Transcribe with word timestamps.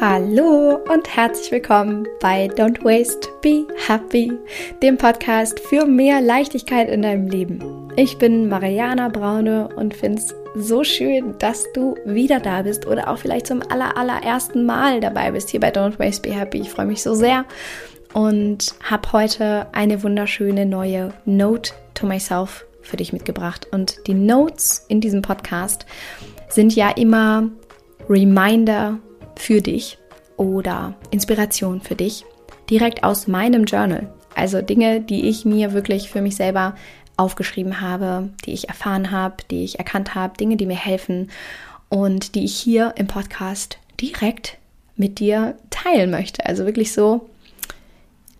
Hallo 0.00 0.78
und 0.92 1.16
herzlich 1.16 1.50
willkommen 1.50 2.06
bei 2.20 2.46
Don't 2.46 2.84
Waste, 2.84 3.28
Be 3.42 3.66
Happy, 3.88 4.32
dem 4.80 4.96
Podcast 4.96 5.58
für 5.58 5.86
mehr 5.86 6.20
Leichtigkeit 6.20 6.88
in 6.88 7.02
deinem 7.02 7.26
Leben. 7.26 7.90
Ich 7.96 8.16
bin 8.16 8.48
Mariana 8.48 9.08
Braune 9.08 9.68
und 9.74 9.94
finde 9.94 10.22
es 10.22 10.32
so 10.54 10.84
schön, 10.84 11.36
dass 11.40 11.64
du 11.72 11.96
wieder 12.04 12.38
da 12.38 12.62
bist 12.62 12.86
oder 12.86 13.08
auch 13.08 13.18
vielleicht 13.18 13.48
zum 13.48 13.60
aller, 13.60 13.96
allerersten 13.96 14.64
Mal 14.66 15.00
dabei 15.00 15.32
bist 15.32 15.50
hier 15.50 15.58
bei 15.58 15.72
Don't 15.72 15.98
Waste, 15.98 16.22
Be 16.22 16.32
Happy. 16.32 16.60
Ich 16.60 16.70
freue 16.70 16.86
mich 16.86 17.02
so 17.02 17.14
sehr 17.14 17.44
und 18.14 18.76
habe 18.88 19.10
heute 19.10 19.66
eine 19.72 20.04
wunderschöne 20.04 20.64
neue 20.64 21.12
Note 21.24 21.72
to 21.94 22.06
Myself 22.06 22.66
für 22.82 22.98
dich 22.98 23.12
mitgebracht. 23.12 23.66
Und 23.72 24.06
die 24.06 24.14
Notes 24.14 24.84
in 24.86 25.00
diesem 25.00 25.22
Podcast 25.22 25.86
sind 26.48 26.76
ja 26.76 26.90
immer 26.90 27.50
Reminder 28.08 29.00
für 29.38 29.60
dich 29.62 29.98
oder 30.36 30.94
Inspiration 31.10 31.80
für 31.80 31.94
dich 31.94 32.24
direkt 32.68 33.04
aus 33.04 33.26
meinem 33.26 33.64
Journal. 33.64 34.12
Also 34.34 34.60
Dinge, 34.60 35.00
die 35.00 35.28
ich 35.28 35.44
mir 35.44 35.72
wirklich 35.72 36.10
für 36.10 36.20
mich 36.20 36.36
selber 36.36 36.74
aufgeschrieben 37.16 37.80
habe, 37.80 38.30
die 38.44 38.52
ich 38.52 38.68
erfahren 38.68 39.10
habe, 39.10 39.36
die 39.50 39.64
ich 39.64 39.78
erkannt 39.78 40.14
habe, 40.14 40.36
Dinge, 40.36 40.56
die 40.56 40.66
mir 40.66 40.76
helfen 40.76 41.30
und 41.88 42.34
die 42.34 42.44
ich 42.44 42.56
hier 42.56 42.94
im 42.96 43.06
Podcast 43.06 43.78
direkt 44.00 44.58
mit 44.96 45.18
dir 45.18 45.56
teilen 45.70 46.10
möchte. 46.10 46.44
Also 46.46 46.64
wirklich 46.66 46.92
so 46.92 47.28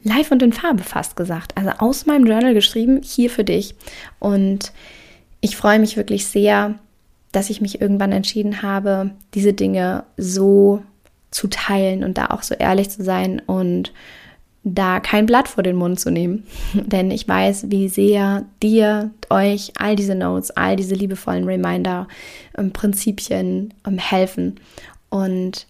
live 0.05 0.31
und 0.31 0.43
in 0.43 0.53
Farbe 0.53 0.85
fast 0.85 1.17
gesagt. 1.17 1.57
Also 1.57 1.71
aus 1.79 2.07
meinem 2.07 2.27
Journal 2.27 2.55
geschrieben, 2.55 3.01
hier 3.03 3.31
für 3.31 3.45
dich. 3.45 3.75
Und 4.21 4.73
ich 5.41 5.57
freue 5.57 5.79
mich 5.79 5.97
wirklich 5.97 6.27
sehr, 6.27 6.79
dass 7.39 7.51
ich 7.51 7.61
mich 7.61 7.81
irgendwann 7.81 8.11
entschieden 8.11 8.63
habe, 8.63 9.13
diese 9.33 9.53
Dinge 9.53 10.03
so 10.17 10.83
zu 11.31 11.47
teilen 11.47 12.03
und 12.03 12.19
da 12.19 12.31
auch 12.31 12.43
so 12.43 12.57
ehrlich 12.57 12.91
zu 12.91 13.05
sein 13.05 13.41
und 13.47 13.93
da 14.65 14.99
kein 14.99 15.25
Blatt 15.25 15.47
vor 15.47 15.63
den 15.63 15.77
Mund 15.77 16.01
zu 16.01 16.11
nehmen. 16.11 16.49
Denn 16.75 17.13
ich 17.13 17.29
weiß, 17.29 17.71
wie 17.71 17.89
sehr 17.89 18.45
dir, 18.61 19.13
euch 19.31 19.73
all 19.79 19.95
diese 19.95 20.17
Notes, 20.17 20.51
all 20.51 20.75
diese 20.75 20.97
liebevollen 20.97 21.45
Reminder, 21.45 22.09
ähm, 22.57 22.73
Prinzipien 22.73 23.73
ähm, 23.87 23.99
helfen. 23.99 24.59
Und 25.09 25.69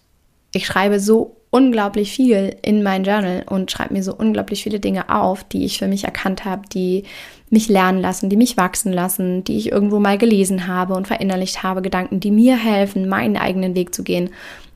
ich 0.51 0.65
schreibe 0.65 0.99
so 0.99 1.35
unglaublich 1.51 2.11
viel 2.11 2.55
in 2.63 2.81
mein 2.81 3.03
Journal 3.03 3.43
und 3.47 3.69
schreibe 3.69 3.93
mir 3.93 4.03
so 4.03 4.15
unglaublich 4.15 4.63
viele 4.63 4.79
Dinge 4.79 5.09
auf, 5.09 5.43
die 5.43 5.65
ich 5.65 5.77
für 5.77 5.87
mich 5.87 6.03
erkannt 6.03 6.45
habe, 6.45 6.63
die 6.73 7.03
mich 7.49 7.67
lernen 7.67 7.99
lassen, 7.99 8.29
die 8.29 8.37
mich 8.37 8.57
wachsen 8.57 8.93
lassen, 8.93 9.43
die 9.43 9.57
ich 9.57 9.71
irgendwo 9.71 9.99
mal 9.99 10.17
gelesen 10.17 10.67
habe 10.67 10.93
und 10.93 11.07
verinnerlicht 11.07 11.63
habe, 11.63 11.81
Gedanken, 11.81 12.19
die 12.19 12.31
mir 12.31 12.57
helfen, 12.57 13.09
meinen 13.09 13.37
eigenen 13.37 13.75
Weg 13.75 13.93
zu 13.93 14.03
gehen. 14.03 14.29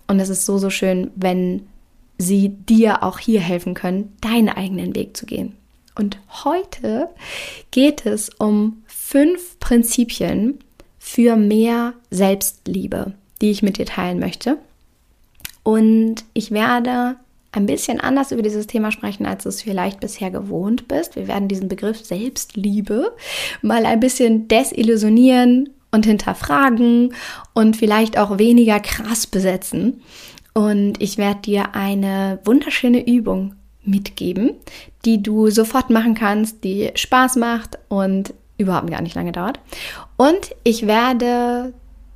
Und 0.08 0.20
es 0.20 0.30
ist 0.30 0.46
so, 0.46 0.58
so 0.58 0.70
schön, 0.70 1.12
wenn 1.16 1.64
sie 2.18 2.50
dir 2.50 3.04
auch 3.04 3.20
hier 3.20 3.42
helfen 3.42 3.74
können, 3.74 4.14
deinen 4.22 4.50
eigenen 4.50 4.96
Weg 4.96 5.16
zu 5.16 5.26
gehen. 5.26 5.56
Und 5.96 6.18
heute 6.44 7.10
geht 7.72 8.06
es 8.06 8.30
um 8.30 8.84
fünf 8.88 9.60
Prinzipien 9.60 10.60
für 10.98 11.36
mehr 11.36 11.94
Selbstliebe, 12.10 13.14
die 13.42 13.52
ich 13.52 13.62
mit 13.62 13.78
dir 13.78 13.86
teilen 13.86 14.20
möchte. 14.20 14.58
Und 15.62 16.26
ich 16.34 16.52
werde 16.52 17.16
ein 17.54 17.66
bisschen 17.68 18.00
anders 18.02 18.32
über 18.32 18.42
dieses 18.42 18.68
Thema 18.68 18.92
sprechen, 18.92 19.26
als 19.26 19.44
du 19.44 19.50
es 19.50 19.62
vielleicht 19.62 20.00
bisher 20.00 20.32
gewohnt 20.32 20.88
bist. 20.88 21.16
Wir 21.16 21.28
werden 21.28 21.48
diesen 21.48 21.70
Begriff 21.70 22.04
Selbstliebe 22.04 23.16
mal 23.62 23.86
ein 23.86 24.00
bisschen 24.00 24.48
desillusionieren 24.48 25.70
und 25.92 26.06
hinterfragen 26.06 27.14
und 27.54 27.78
vielleicht 27.78 28.18
auch 28.18 28.40
weniger 28.40 28.80
krass 28.80 29.28
besetzen. 29.28 30.02
Und 30.54 31.02
ich 31.02 31.18
werde 31.18 31.42
dir 31.42 31.76
eine 31.76 32.40
wunderschöne 32.44 33.08
Übung 33.08 33.56
mitgeben, 33.84 34.52
die 35.06 35.22
du 35.22 35.50
sofort 35.50 35.90
machen 35.90 36.16
kannst, 36.16 36.64
die 36.64 36.92
Spaß 36.96 37.36
macht 37.36 37.78
und 37.88 38.34
überhaupt 38.58 38.90
gar 38.90 39.02
nicht 39.02 39.16
lange 39.16 39.32
dauert. 39.32 39.60
Und 40.18 40.56
ich 40.64 40.88
werde 40.88 41.74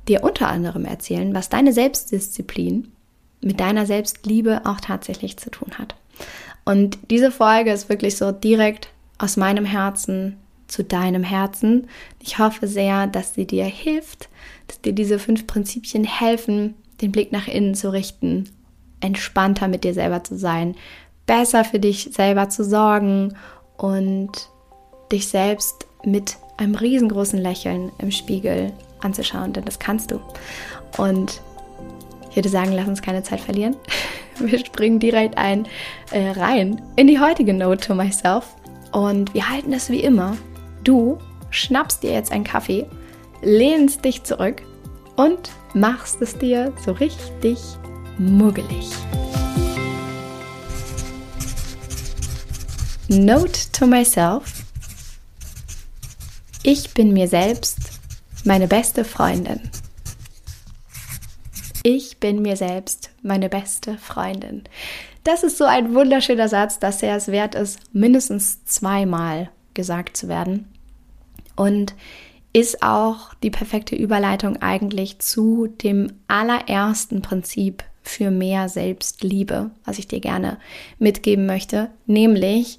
dir 0.08 0.24
unter 0.24 0.48
anderem 0.48 0.84
erzählen, 0.84 1.34
was 1.34 1.48
deine 1.48 1.72
Selbstdisziplin 1.72 2.92
mit 3.40 3.60
deiner 3.60 3.86
Selbstliebe 3.86 4.62
auch 4.64 4.80
tatsächlich 4.80 5.36
zu 5.36 5.50
tun 5.50 5.72
hat. 5.78 5.94
Und 6.64 6.98
diese 7.10 7.30
Folge 7.30 7.72
ist 7.72 7.88
wirklich 7.88 8.16
so 8.16 8.32
direkt 8.32 8.88
aus 9.18 9.36
meinem 9.36 9.64
Herzen 9.64 10.36
zu 10.68 10.84
deinem 10.84 11.24
Herzen. 11.24 11.88
Ich 12.20 12.38
hoffe 12.38 12.68
sehr, 12.68 13.06
dass 13.06 13.34
sie 13.34 13.46
dir 13.46 13.64
hilft, 13.64 14.28
dass 14.66 14.80
dir 14.80 14.92
diese 14.92 15.18
fünf 15.18 15.46
Prinzipien 15.46 16.04
helfen, 16.04 16.74
den 17.00 17.10
Blick 17.10 17.32
nach 17.32 17.48
innen 17.48 17.74
zu 17.74 17.90
richten, 17.90 18.50
entspannter 19.00 19.68
mit 19.68 19.84
dir 19.84 19.94
selber 19.94 20.22
zu 20.24 20.36
sein, 20.36 20.76
besser 21.26 21.64
für 21.64 21.78
dich 21.78 22.10
selber 22.12 22.48
zu 22.48 22.64
sorgen 22.64 23.34
und 23.76 24.30
dich 25.10 25.28
selbst 25.28 25.86
mit 26.04 26.36
einem 26.58 26.74
riesengroßen 26.74 27.38
Lächeln 27.38 27.92
im 27.98 28.10
Spiegel 28.10 28.72
anzuschauen, 29.00 29.52
denn 29.52 29.64
das 29.64 29.78
kannst 29.78 30.10
du. 30.10 30.20
Und 30.96 31.40
ich 32.30 32.36
würde 32.36 32.48
sagen, 32.48 32.72
lass 32.72 32.88
uns 32.88 33.02
keine 33.02 33.22
Zeit 33.22 33.40
verlieren. 33.40 33.76
Wir 34.38 34.58
springen 34.58 35.00
direkt 35.00 35.36
ein 35.36 35.66
äh, 36.12 36.30
rein 36.30 36.80
in 36.96 37.08
die 37.08 37.18
heutige 37.18 37.52
Note 37.52 37.88
to 37.88 37.94
Myself 37.94 38.46
und 38.92 39.34
wir 39.34 39.48
halten 39.48 39.72
es 39.72 39.90
wie 39.90 40.00
immer. 40.00 40.36
Du 40.84 41.18
schnappst 41.50 42.02
dir 42.02 42.12
jetzt 42.12 42.30
einen 42.30 42.44
Kaffee, 42.44 42.86
lehnst 43.42 44.04
dich 44.04 44.22
zurück 44.22 44.62
und 45.16 45.50
machst 45.74 46.22
es 46.22 46.38
dir 46.38 46.72
so 46.84 46.92
richtig 46.92 47.58
muggelig. 48.18 48.90
Note 53.08 53.72
to 53.72 53.86
myself. 53.86 54.64
Ich 56.62 56.92
bin 56.94 57.12
mir 57.12 57.26
selbst 57.26 57.78
meine 58.44 58.68
beste 58.68 59.04
Freundin. 59.04 59.60
Ich 61.82 62.18
bin 62.18 62.42
mir 62.42 62.56
selbst 62.56 63.10
meine 63.22 63.48
beste 63.48 63.96
Freundin. 63.98 64.64
Das 65.24 65.42
ist 65.42 65.58
so 65.58 65.64
ein 65.64 65.94
wunderschöner 65.94 66.48
Satz, 66.48 66.78
dass 66.78 67.02
er 67.02 67.16
es 67.16 67.28
wert 67.28 67.54
ist, 67.54 67.80
mindestens 67.92 68.64
zweimal 68.64 69.50
gesagt 69.74 70.16
zu 70.16 70.28
werden. 70.28 70.66
Und 71.56 71.94
ist 72.52 72.82
auch 72.82 73.34
die 73.42 73.50
perfekte 73.50 73.94
Überleitung 73.94 74.56
eigentlich 74.62 75.18
zu 75.18 75.66
dem 75.66 76.12
allerersten 76.28 77.22
Prinzip 77.22 77.84
für 78.02 78.30
mehr 78.30 78.68
Selbstliebe, 78.68 79.70
was 79.84 79.98
ich 79.98 80.08
dir 80.08 80.20
gerne 80.20 80.58
mitgeben 80.98 81.46
möchte, 81.46 81.90
nämlich 82.06 82.78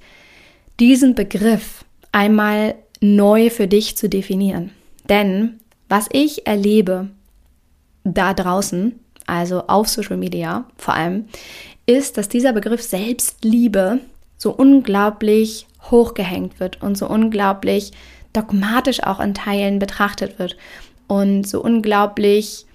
diesen 0.80 1.14
Begriff 1.14 1.86
einmal 2.12 2.76
neu 3.00 3.50
für 3.50 3.68
dich 3.68 3.96
zu 3.96 4.10
definieren. 4.10 4.72
Denn 5.08 5.60
was 5.88 6.08
ich 6.12 6.48
erlebe 6.48 7.10
da 8.04 8.34
draußen, 8.34 9.00
also 9.28 9.68
auf 9.68 9.88
Social 9.88 10.18
Media 10.18 10.66
vor 10.78 10.94
allem, 10.94 11.26
ist, 11.86 12.18
dass 12.18 12.30
dieser 12.30 12.54
Begriff 12.54 12.82
Selbstliebe 12.82 14.00
so 14.38 14.52
unglaublich 14.52 15.68
hochgehängt 15.92 16.60
wird 16.60 16.82
und 16.82 16.98
so 16.98 17.08
unglaublich 17.08 17.92
dogmatisch 18.34 19.04
auch 19.04 19.20
in 19.20 19.34
Teilen 19.34 19.80
betrachtet 19.80 20.40
wird 20.40 20.56
und 21.08 21.48
so 21.48 21.62
unglaublich 21.62 22.66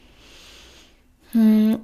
hm, 1.33 1.79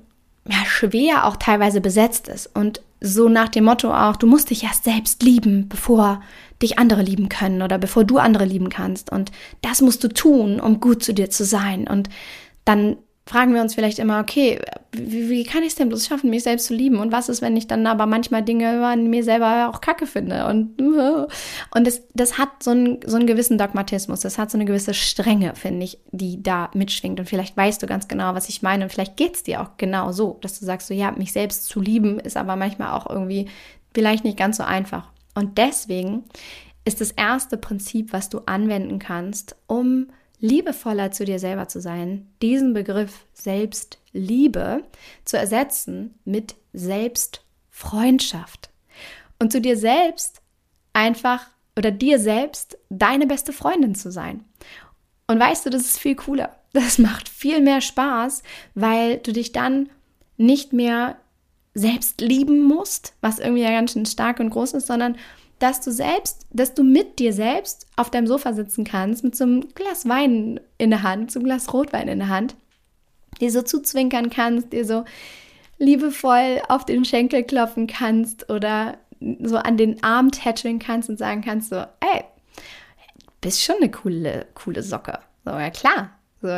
ja, 0.48 0.64
schwer 0.66 1.26
auch 1.26 1.36
teilweise 1.36 1.80
besetzt 1.80 2.28
ist. 2.28 2.50
Und 2.54 2.82
so 3.00 3.28
nach 3.28 3.48
dem 3.48 3.64
Motto 3.64 3.92
auch, 3.92 4.16
du 4.16 4.26
musst 4.26 4.50
dich 4.50 4.64
erst 4.64 4.84
selbst 4.84 5.22
lieben, 5.22 5.68
bevor 5.68 6.20
dich 6.60 6.78
andere 6.78 7.02
lieben 7.02 7.28
können 7.28 7.62
oder 7.62 7.78
bevor 7.78 8.04
du 8.04 8.18
andere 8.18 8.44
lieben 8.44 8.68
kannst. 8.68 9.10
Und 9.10 9.30
das 9.62 9.80
musst 9.80 10.04
du 10.04 10.08
tun, 10.08 10.60
um 10.60 10.80
gut 10.80 11.02
zu 11.02 11.14
dir 11.14 11.30
zu 11.30 11.44
sein. 11.44 11.86
Und 11.86 12.08
dann 12.64 12.96
fragen 13.30 13.54
wir 13.54 13.60
uns 13.60 13.76
vielleicht 13.76 14.00
immer, 14.00 14.18
okay, 14.18 14.60
wie, 14.90 15.30
wie 15.30 15.44
kann 15.44 15.62
ich 15.62 15.68
es 15.68 15.74
denn 15.76 15.88
bloß 15.88 16.04
schaffen, 16.04 16.30
mich 16.30 16.42
selbst 16.42 16.66
zu 16.66 16.74
lieben? 16.74 16.98
Und 16.98 17.12
was 17.12 17.28
ist, 17.28 17.42
wenn 17.42 17.56
ich 17.56 17.68
dann 17.68 17.86
aber 17.86 18.06
manchmal 18.06 18.42
Dinge 18.42 18.84
an 18.84 19.08
mir 19.08 19.22
selber 19.22 19.70
auch 19.72 19.80
kacke 19.80 20.06
finde? 20.06 20.46
Und, 20.46 20.82
und 21.74 21.86
das, 21.86 22.02
das 22.12 22.38
hat 22.38 22.60
so 22.60 22.72
einen, 22.72 22.98
so 23.06 23.16
einen 23.16 23.28
gewissen 23.28 23.56
Dogmatismus, 23.56 24.18
das 24.18 24.36
hat 24.36 24.50
so 24.50 24.58
eine 24.58 24.64
gewisse 24.64 24.94
Strenge, 24.94 25.54
finde 25.54 25.84
ich, 25.84 25.98
die 26.10 26.42
da 26.42 26.72
mitschwingt. 26.74 27.20
Und 27.20 27.26
vielleicht 27.28 27.56
weißt 27.56 27.80
du 27.80 27.86
ganz 27.86 28.08
genau, 28.08 28.34
was 28.34 28.48
ich 28.48 28.62
meine. 28.62 28.82
Und 28.82 28.90
vielleicht 28.90 29.16
geht 29.16 29.36
es 29.36 29.44
dir 29.44 29.62
auch 29.62 29.76
genau 29.76 30.10
so, 30.10 30.38
dass 30.40 30.58
du 30.58 30.66
sagst, 30.66 30.88
so 30.88 30.94
ja, 30.94 31.12
mich 31.12 31.32
selbst 31.32 31.66
zu 31.66 31.80
lieben, 31.80 32.18
ist 32.18 32.36
aber 32.36 32.56
manchmal 32.56 32.98
auch 32.98 33.08
irgendwie 33.08 33.46
vielleicht 33.94 34.24
nicht 34.24 34.38
ganz 34.38 34.56
so 34.56 34.64
einfach. 34.64 35.08
Und 35.36 35.56
deswegen 35.56 36.24
ist 36.84 37.00
das 37.00 37.12
erste 37.12 37.56
Prinzip, 37.56 38.12
was 38.12 38.28
du 38.28 38.40
anwenden 38.46 38.98
kannst, 38.98 39.54
um 39.68 40.08
liebevoller 40.40 41.10
zu 41.12 41.24
dir 41.24 41.38
selber 41.38 41.68
zu 41.68 41.80
sein, 41.80 42.28
diesen 42.42 42.72
Begriff 42.72 43.26
Selbstliebe 43.32 44.82
zu 45.24 45.38
ersetzen 45.38 46.18
mit 46.24 46.56
Selbstfreundschaft 46.72 48.70
und 49.38 49.52
zu 49.52 49.60
dir 49.60 49.76
selbst 49.76 50.40
einfach 50.92 51.46
oder 51.76 51.90
dir 51.90 52.18
selbst 52.18 52.78
deine 52.88 53.26
beste 53.26 53.52
Freundin 53.52 53.94
zu 53.94 54.10
sein. 54.10 54.44
Und 55.26 55.38
weißt 55.38 55.66
du, 55.66 55.70
das 55.70 55.82
ist 55.82 55.98
viel 55.98 56.16
cooler. 56.16 56.56
Das 56.72 56.98
macht 56.98 57.28
viel 57.28 57.60
mehr 57.60 57.80
Spaß, 57.80 58.44
weil 58.76 59.18
du 59.18 59.32
dich 59.32 59.50
dann 59.50 59.88
nicht 60.36 60.72
mehr 60.72 61.16
selbst 61.74 62.20
lieben 62.20 62.62
musst, 62.62 63.14
was 63.22 63.40
irgendwie 63.40 63.62
ja 63.62 63.72
ganz 63.72 63.92
schön 63.92 64.06
stark 64.06 64.38
und 64.38 64.50
groß 64.50 64.74
ist, 64.74 64.86
sondern 64.86 65.16
dass 65.60 65.80
du 65.80 65.92
selbst, 65.92 66.46
dass 66.50 66.74
du 66.74 66.82
mit 66.82 67.18
dir 67.18 67.32
selbst 67.32 67.86
auf 67.96 68.10
deinem 68.10 68.26
Sofa 68.26 68.54
sitzen 68.54 68.82
kannst, 68.84 69.22
mit 69.22 69.36
so 69.36 69.44
einem 69.44 69.68
Glas 69.74 70.08
Wein 70.08 70.58
in 70.78 70.90
der 70.90 71.02
Hand, 71.02 71.30
so 71.30 71.38
einem 71.38 71.46
Glas 71.46 71.72
Rotwein 71.72 72.08
in 72.08 72.18
der 72.18 72.28
Hand, 72.28 72.56
dir 73.40 73.52
so 73.52 73.62
zuzwinkern 73.62 74.30
kannst, 74.30 74.72
dir 74.72 74.84
so 74.84 75.04
liebevoll 75.78 76.62
auf 76.68 76.84
den 76.84 77.04
Schenkel 77.04 77.44
klopfen 77.44 77.86
kannst 77.86 78.50
oder 78.50 78.98
so 79.40 79.56
an 79.56 79.76
den 79.76 80.02
Arm 80.02 80.30
tätscheln 80.30 80.78
kannst 80.78 81.10
und 81.10 81.18
sagen 81.18 81.42
kannst 81.42 81.68
so, 81.68 81.76
ey, 81.76 82.24
bist 83.42 83.62
schon 83.62 83.76
eine 83.76 83.90
coole, 83.90 84.46
coole 84.54 84.82
Socke. 84.82 85.18
So, 85.44 85.50
ja 85.50 85.70
klar. 85.70 86.10
So, 86.42 86.48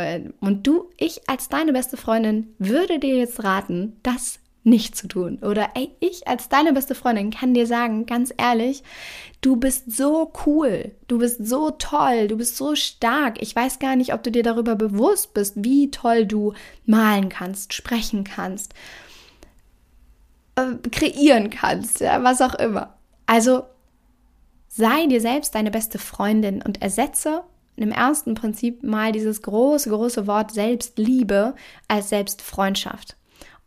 und 0.41 0.65
du, 0.65 0.91
ich 0.97 1.29
als 1.29 1.49
deine 1.49 1.73
beste 1.73 1.97
Freundin 1.97 2.55
würde 2.59 3.01
dir 3.01 3.17
jetzt 3.17 3.43
raten, 3.43 3.97
das 4.05 4.39
nicht 4.65 4.97
zu 4.97 5.09
tun. 5.09 5.39
Oder 5.43 5.71
ey, 5.75 5.91
ich 6.01 6.29
als 6.29 6.49
deine 6.49 6.73
beste 6.73 6.95
Freundin 6.95 7.31
kann 7.31 7.55
dir 7.55 7.67
sagen, 7.67 8.07
ganz 8.07 8.33
ehrlich, 8.37 8.83
du 9.41 9.57
bist 9.57 9.91
so 9.93 10.33
cool, 10.47 10.93
du 11.09 11.19
bist 11.19 11.47
so 11.47 11.71
toll, 11.73 12.29
du 12.29 12.37
bist 12.37 12.57
so 12.57 12.75
stark. 12.77 13.43
Ich 13.43 13.55
weiß 13.55 13.79
gar 13.79 13.97
nicht, 13.97 14.15
ob 14.15 14.23
du 14.23 14.31
dir 14.31 14.43
darüber 14.43 14.77
bewusst 14.77 15.35
bist, 15.35 15.55
wie 15.57 15.91
toll 15.91 16.27
du 16.27 16.55
malen 16.87 17.29
kannst, 17.29 17.75
sprechen 17.75 18.25
kannst, 18.25 18.75
äh, 20.55 20.75
kreieren 20.91 21.51
kannst, 21.51 22.01
ja, 22.01 22.23
was 22.23 22.41
auch 22.41 22.55
immer. 22.55 22.95
Also 23.27 23.65
sei 24.69 25.07
dir 25.07 25.21
selbst 25.21 25.55
deine 25.55 25.71
beste 25.71 25.99
Freundin 25.99 26.63
und 26.63 26.81
ersetze 26.83 27.43
im 27.75 27.91
ersten 27.91 28.35
Prinzip 28.35 28.85
mal 28.85 29.11
dieses 29.11 29.43
große, 29.43 29.89
große 29.91 30.27
Wort 30.27 30.53
Selbstliebe 30.53 31.55
als 31.89 32.11
Selbstfreundschaft 32.11 33.17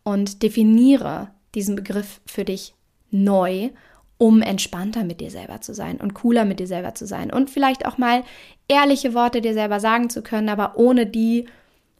und 0.06 0.44
definiere 0.44 1.32
diesen 1.56 1.74
Begriff 1.74 2.20
für 2.26 2.44
dich 2.44 2.74
neu, 3.10 3.70
um 4.18 4.40
entspannter 4.40 5.02
mit 5.02 5.20
dir 5.20 5.32
selber 5.32 5.62
zu 5.62 5.74
sein 5.74 5.96
und 5.96 6.14
cooler 6.14 6.44
mit 6.44 6.60
dir 6.60 6.68
selber 6.68 6.94
zu 6.94 7.08
sein 7.08 7.32
und 7.32 7.50
vielleicht 7.50 7.86
auch 7.86 7.98
mal 7.98 8.22
ehrliche 8.68 9.14
Worte 9.14 9.40
dir 9.40 9.52
selber 9.52 9.80
sagen 9.80 10.08
zu 10.08 10.22
können, 10.22 10.48
aber 10.48 10.78
ohne 10.78 11.06
die 11.06 11.46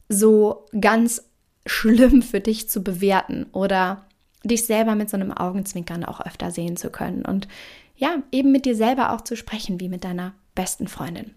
so 0.09 0.67
ganz 0.81 1.25
schlimm 1.67 2.23
für 2.23 2.39
dich 2.39 2.69
zu 2.69 2.85
bewerten 2.85 3.47
oder 3.51 4.07
dich 4.45 4.67
selber 4.67 4.95
mit 4.95 5.11
so 5.11 5.17
einem 5.17 5.33
Augenzwinkern 5.33 6.05
auch 6.05 6.21
öfter 6.21 6.53
sehen 6.53 6.77
zu 6.77 6.91
können 6.91 7.25
und 7.25 7.49
ja, 7.97 8.23
eben 8.31 8.53
mit 8.53 8.67
dir 8.67 8.77
selber 8.77 9.13
auch 9.13 9.23
zu 9.23 9.35
sprechen 9.35 9.81
wie 9.81 9.89
mit 9.89 10.05
deiner 10.05 10.33
besten 10.55 10.87
Freundin. 10.87 11.35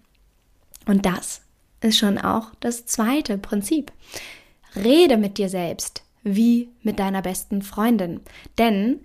Und 0.85 1.07
das 1.07 1.41
ist 1.81 1.97
schon 1.97 2.19
auch 2.19 2.51
das 2.59 2.85
zweite 2.85 3.39
Prinzip. 3.39 3.91
Rede 4.75 5.17
mit 5.17 5.39
dir 5.39 5.49
selbst 5.49 6.03
wie 6.23 6.69
mit 6.81 6.99
deiner 6.99 7.21
besten 7.21 7.61
Freundin. 7.61 8.21
Denn 8.57 9.01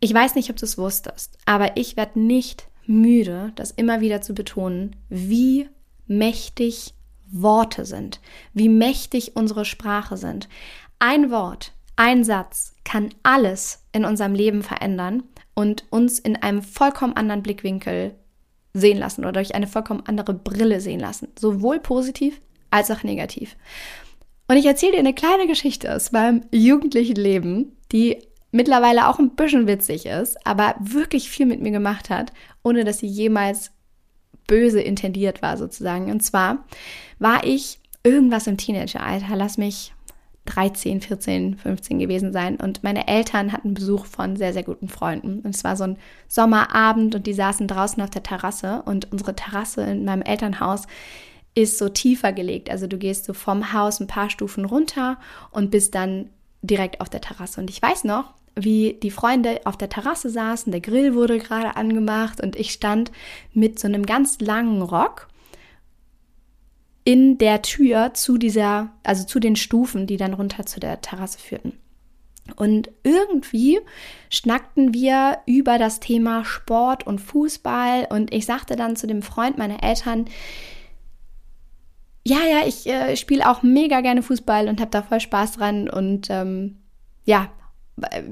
ich 0.00 0.12
weiß 0.12 0.34
nicht, 0.34 0.50
ob 0.50 0.56
du 0.56 0.64
es 0.64 0.78
wusstest, 0.78 1.38
aber 1.46 1.76
ich 1.76 1.96
werde 1.96 2.20
nicht 2.20 2.66
müde, 2.86 3.52
das 3.54 3.70
immer 3.70 4.00
wieder 4.00 4.20
zu 4.20 4.34
betonen, 4.34 4.96
wie 5.08 5.68
mächtig 6.06 6.94
Worte 7.30 7.84
sind, 7.84 8.20
wie 8.52 8.68
mächtig 8.68 9.36
unsere 9.36 9.64
Sprache 9.64 10.16
sind. 10.16 10.48
Ein 10.98 11.30
Wort, 11.30 11.72
ein 11.96 12.24
Satz 12.24 12.74
kann 12.84 13.10
alles 13.22 13.84
in 13.92 14.04
unserem 14.04 14.34
Leben 14.34 14.62
verändern 14.62 15.22
und 15.54 15.84
uns 15.90 16.18
in 16.18 16.36
einem 16.36 16.62
vollkommen 16.62 17.16
anderen 17.16 17.42
Blickwinkel 17.42 18.14
sehen 18.74 18.98
lassen 18.98 19.22
oder 19.22 19.32
durch 19.32 19.54
eine 19.54 19.66
vollkommen 19.66 20.04
andere 20.06 20.34
Brille 20.34 20.80
sehen 20.80 21.00
lassen, 21.00 21.28
sowohl 21.38 21.80
positiv 21.80 22.40
als 22.70 22.90
auch 22.90 23.02
negativ. 23.02 23.56
Und 24.52 24.58
ich 24.58 24.66
erzähle 24.66 24.92
dir 24.92 24.98
eine 24.98 25.14
kleine 25.14 25.46
Geschichte 25.46 25.94
aus 25.94 26.12
meinem 26.12 26.42
jugendlichen 26.52 27.16
Leben, 27.16 27.72
die 27.90 28.18
mittlerweile 28.50 29.08
auch 29.08 29.18
ein 29.18 29.34
bisschen 29.34 29.66
witzig 29.66 30.04
ist, 30.04 30.46
aber 30.46 30.74
wirklich 30.78 31.30
viel 31.30 31.46
mit 31.46 31.62
mir 31.62 31.70
gemacht 31.70 32.10
hat, 32.10 32.34
ohne 32.62 32.84
dass 32.84 32.98
sie 32.98 33.06
jemals 33.06 33.70
böse 34.46 34.82
intendiert 34.82 35.40
war 35.40 35.56
sozusagen. 35.56 36.10
Und 36.10 36.22
zwar 36.22 36.66
war 37.18 37.46
ich 37.46 37.78
irgendwas 38.04 38.46
im 38.46 38.58
Teenageralter, 38.58 39.36
lass 39.36 39.56
mich 39.56 39.94
13, 40.44 41.00
14, 41.00 41.56
15 41.56 41.98
gewesen 41.98 42.34
sein 42.34 42.56
und 42.56 42.84
meine 42.84 43.08
Eltern 43.08 43.54
hatten 43.54 43.72
Besuch 43.72 44.04
von 44.04 44.36
sehr, 44.36 44.52
sehr 44.52 44.64
guten 44.64 44.90
Freunden. 44.90 45.40
Und 45.40 45.54
es 45.54 45.64
war 45.64 45.76
so 45.76 45.84
ein 45.84 45.96
Sommerabend 46.28 47.14
und 47.14 47.26
die 47.26 47.32
saßen 47.32 47.68
draußen 47.68 48.02
auf 48.02 48.10
der 48.10 48.22
Terrasse 48.22 48.82
und 48.84 49.10
unsere 49.12 49.34
Terrasse 49.34 49.80
in 49.84 50.04
meinem 50.04 50.20
Elternhaus 50.20 50.82
ist 51.54 51.78
so 51.78 51.88
tiefer 51.88 52.32
gelegt. 52.32 52.70
Also 52.70 52.86
du 52.86 52.98
gehst 52.98 53.24
so 53.24 53.34
vom 53.34 53.72
Haus 53.72 54.00
ein 54.00 54.06
paar 54.06 54.30
Stufen 54.30 54.64
runter 54.64 55.18
und 55.50 55.70
bist 55.70 55.94
dann 55.94 56.30
direkt 56.62 57.00
auf 57.00 57.10
der 57.10 57.20
Terrasse. 57.20 57.60
Und 57.60 57.70
ich 57.70 57.82
weiß 57.82 58.04
noch, 58.04 58.32
wie 58.54 58.98
die 59.02 59.10
Freunde 59.10 59.60
auf 59.64 59.76
der 59.76 59.88
Terrasse 59.88 60.30
saßen, 60.30 60.72
der 60.72 60.80
Grill 60.80 61.14
wurde 61.14 61.38
gerade 61.38 61.76
angemacht 61.76 62.40
und 62.40 62.56
ich 62.56 62.72
stand 62.72 63.10
mit 63.52 63.78
so 63.78 63.88
einem 63.88 64.04
ganz 64.04 64.40
langen 64.40 64.82
Rock 64.82 65.28
in 67.04 67.38
der 67.38 67.62
Tür 67.62 68.14
zu 68.14 68.38
dieser, 68.38 68.90
also 69.02 69.24
zu 69.24 69.40
den 69.40 69.56
Stufen, 69.56 70.06
die 70.06 70.18
dann 70.18 70.34
runter 70.34 70.66
zu 70.66 70.80
der 70.80 71.00
Terrasse 71.00 71.38
führten. 71.38 71.72
Und 72.56 72.90
irgendwie 73.02 73.80
schnackten 74.28 74.92
wir 74.92 75.38
über 75.46 75.78
das 75.78 76.00
Thema 76.00 76.44
Sport 76.44 77.06
und 77.06 77.20
Fußball 77.20 78.08
und 78.10 78.32
ich 78.32 78.46
sagte 78.46 78.76
dann 78.76 78.96
zu 78.96 79.06
dem 79.06 79.22
Freund 79.22 79.58
meiner 79.58 79.82
Eltern, 79.82 80.26
ja, 82.24 82.38
ja, 82.48 82.66
ich 82.66 82.86
äh, 82.86 83.16
spiele 83.16 83.48
auch 83.48 83.62
mega 83.62 84.00
gerne 84.00 84.22
Fußball 84.22 84.68
und 84.68 84.80
habe 84.80 84.90
da 84.90 85.02
voll 85.02 85.20
Spaß 85.20 85.52
dran 85.52 85.88
und 85.88 86.28
ähm, 86.30 86.78
ja, 87.24 87.50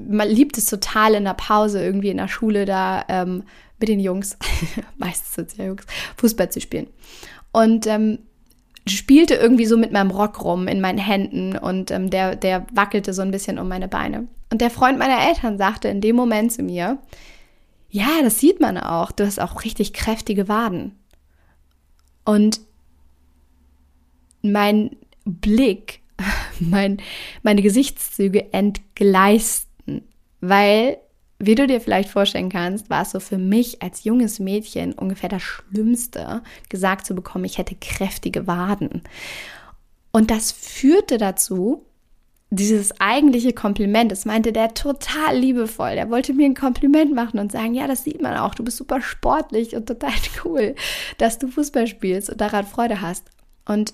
man 0.07 0.27
liebt 0.27 0.57
es 0.57 0.65
total 0.65 1.13
in 1.13 1.25
der 1.25 1.33
Pause 1.33 1.83
irgendwie 1.83 2.09
in 2.09 2.17
der 2.17 2.27
Schule 2.27 2.65
da 2.65 3.05
ähm, 3.09 3.43
mit 3.79 3.89
den 3.89 3.99
Jungs, 3.99 4.37
meistens 4.97 5.35
sind 5.35 5.51
es 5.51 5.57
ja 5.57 5.65
Jungs, 5.65 5.85
Fußball 6.17 6.51
zu 6.51 6.61
spielen. 6.61 6.87
Und 7.51 7.85
ähm, 7.87 8.19
spielte 8.87 9.35
irgendwie 9.35 9.65
so 9.65 9.77
mit 9.77 9.91
meinem 9.91 10.11
Rock 10.11 10.43
rum 10.43 10.67
in 10.67 10.81
meinen 10.81 10.97
Händen 10.97 11.57
und 11.57 11.91
ähm, 11.91 12.09
der, 12.09 12.35
der 12.35 12.65
wackelte 12.73 13.13
so 13.13 13.21
ein 13.21 13.31
bisschen 13.31 13.59
um 13.59 13.67
meine 13.67 13.87
Beine. 13.87 14.27
Und 14.49 14.61
der 14.61 14.71
Freund 14.71 14.97
meiner 14.97 15.27
Eltern 15.27 15.57
sagte 15.57 15.87
in 15.87 16.01
dem 16.01 16.15
Moment 16.15 16.51
zu 16.51 16.63
mir, 16.63 16.97
ja, 17.89 18.07
das 18.23 18.39
sieht 18.39 18.59
man 18.59 18.77
auch, 18.77 19.11
du 19.11 19.25
hast 19.25 19.39
auch 19.39 19.63
richtig 19.63 19.93
kräftige 19.93 20.47
Waden. 20.47 20.97
Und 22.23 22.61
mein 24.41 24.97
Blick, 25.25 26.01
mein, 26.59 26.97
meine 27.43 27.61
Gesichtszüge 27.61 28.53
entgleisten, 28.53 30.03
weil, 30.39 30.97
wie 31.39 31.55
du 31.55 31.67
dir 31.67 31.81
vielleicht 31.81 32.09
vorstellen 32.09 32.49
kannst, 32.49 32.89
war 32.89 33.03
es 33.03 33.11
so 33.11 33.19
für 33.19 33.37
mich 33.37 33.81
als 33.81 34.03
junges 34.03 34.39
Mädchen 34.39 34.93
ungefähr 34.93 35.29
das 35.29 35.41
Schlimmste, 35.41 36.41
gesagt 36.69 37.05
zu 37.05 37.15
bekommen, 37.15 37.45
ich 37.45 37.57
hätte 37.57 37.75
kräftige 37.75 38.47
Waden. 38.47 39.03
Und 40.11 40.29
das 40.29 40.51
führte 40.51 41.17
dazu, 41.17 41.85
dieses 42.53 42.99
eigentliche 42.99 43.53
Kompliment, 43.53 44.11
das 44.11 44.25
meinte 44.25 44.51
der 44.51 44.73
total 44.73 45.37
liebevoll. 45.37 45.95
Der 45.95 46.09
wollte 46.09 46.33
mir 46.33 46.45
ein 46.45 46.53
Kompliment 46.53 47.15
machen 47.15 47.39
und 47.39 47.51
sagen, 47.51 47.73
ja, 47.73 47.87
das 47.87 48.03
sieht 48.03 48.21
man 48.21 48.35
auch, 48.35 48.53
du 48.53 48.63
bist 48.63 48.75
super 48.75 49.01
sportlich 49.01 49.73
und 49.75 49.85
total 49.87 50.11
cool, 50.43 50.75
dass 51.17 51.39
du 51.39 51.47
Fußball 51.47 51.87
spielst 51.87 52.29
und 52.29 52.41
daran 52.41 52.67
Freude 52.67 52.99
hast. 52.99 53.29
Und 53.65 53.93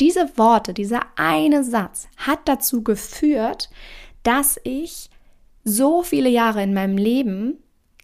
diese 0.00 0.36
Worte, 0.36 0.74
dieser 0.74 1.00
eine 1.16 1.64
Satz 1.64 2.08
hat 2.16 2.40
dazu 2.44 2.82
geführt, 2.82 3.70
dass 4.22 4.60
ich 4.64 5.10
so 5.64 6.02
viele 6.02 6.28
Jahre 6.28 6.62
in 6.62 6.74
meinem 6.74 6.96
Leben 6.96 7.58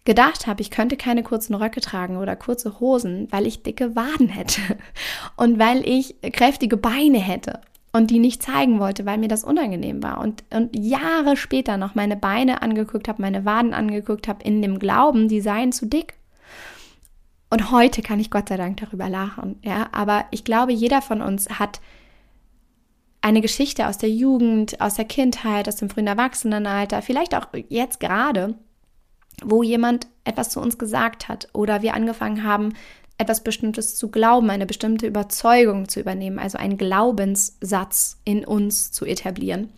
gedacht 0.05 0.47
habe, 0.47 0.61
ich 0.61 0.69
könnte 0.69 0.97
keine 0.97 1.23
kurzen 1.23 1.53
Röcke 1.53 1.81
tragen 1.81 2.17
oder 2.17 2.35
kurze 2.35 2.79
Hosen, 2.79 3.27
weil 3.31 3.47
ich 3.47 3.63
dicke 3.63 3.95
Waden 3.95 4.29
hätte 4.29 4.61
und 5.37 5.59
weil 5.59 5.87
ich 5.87 6.15
kräftige 6.21 6.77
Beine 6.77 7.19
hätte 7.19 7.61
und 7.93 8.09
die 8.09 8.19
nicht 8.19 8.43
zeigen 8.43 8.79
wollte, 8.79 9.05
weil 9.05 9.19
mir 9.19 9.27
das 9.27 9.43
unangenehm 9.43 10.01
war. 10.01 10.19
Und, 10.19 10.43
und 10.51 10.75
Jahre 10.75 11.37
später 11.37 11.77
noch 11.77 11.95
meine 11.95 12.17
Beine 12.17 12.61
angeguckt 12.61 13.07
habe, 13.07 13.21
meine 13.21 13.45
Waden 13.45 13.73
angeguckt 13.73 14.27
habe, 14.27 14.43
in 14.43 14.61
dem 14.61 14.79
Glauben, 14.79 15.27
die 15.27 15.41
seien 15.41 15.71
zu 15.71 15.85
dick. 15.85 16.15
Und 17.53 17.69
heute 17.69 18.01
kann 18.01 18.19
ich 18.19 18.31
Gott 18.31 18.49
sei 18.49 18.57
Dank 18.57 18.77
darüber 18.77 19.09
lachen. 19.09 19.59
Ja, 19.61 19.87
aber 19.91 20.25
ich 20.31 20.43
glaube, 20.43 20.73
jeder 20.73 21.03
von 21.03 21.21
uns 21.21 21.47
hat 21.59 21.81
eine 23.21 23.41
Geschichte 23.41 23.85
aus 23.87 23.99
der 23.99 24.09
Jugend, 24.09 24.81
aus 24.81 24.95
der 24.95 25.05
Kindheit, 25.05 25.67
aus 25.67 25.75
dem 25.75 25.87
frühen 25.87 26.07
Erwachsenenalter, 26.07 27.03
vielleicht 27.03 27.35
auch 27.35 27.45
jetzt 27.69 27.99
gerade, 27.99 28.55
wo 29.43 29.61
jemand 29.61 30.07
etwas 30.23 30.49
zu 30.49 30.61
uns 30.61 30.79
gesagt 30.79 31.27
hat 31.27 31.47
oder 31.53 31.83
wir 31.83 31.93
angefangen 31.93 32.43
haben, 32.43 32.73
etwas 33.19 33.43
Bestimmtes 33.43 33.97
zu 33.97 34.09
glauben, 34.09 34.49
eine 34.49 34.65
bestimmte 34.65 35.05
Überzeugung 35.05 35.87
zu 35.87 35.99
übernehmen, 35.99 36.39
also 36.39 36.57
einen 36.57 36.79
Glaubenssatz 36.79 38.19
in 38.25 38.45
uns 38.45 38.91
zu 38.91 39.05
etablieren, 39.05 39.69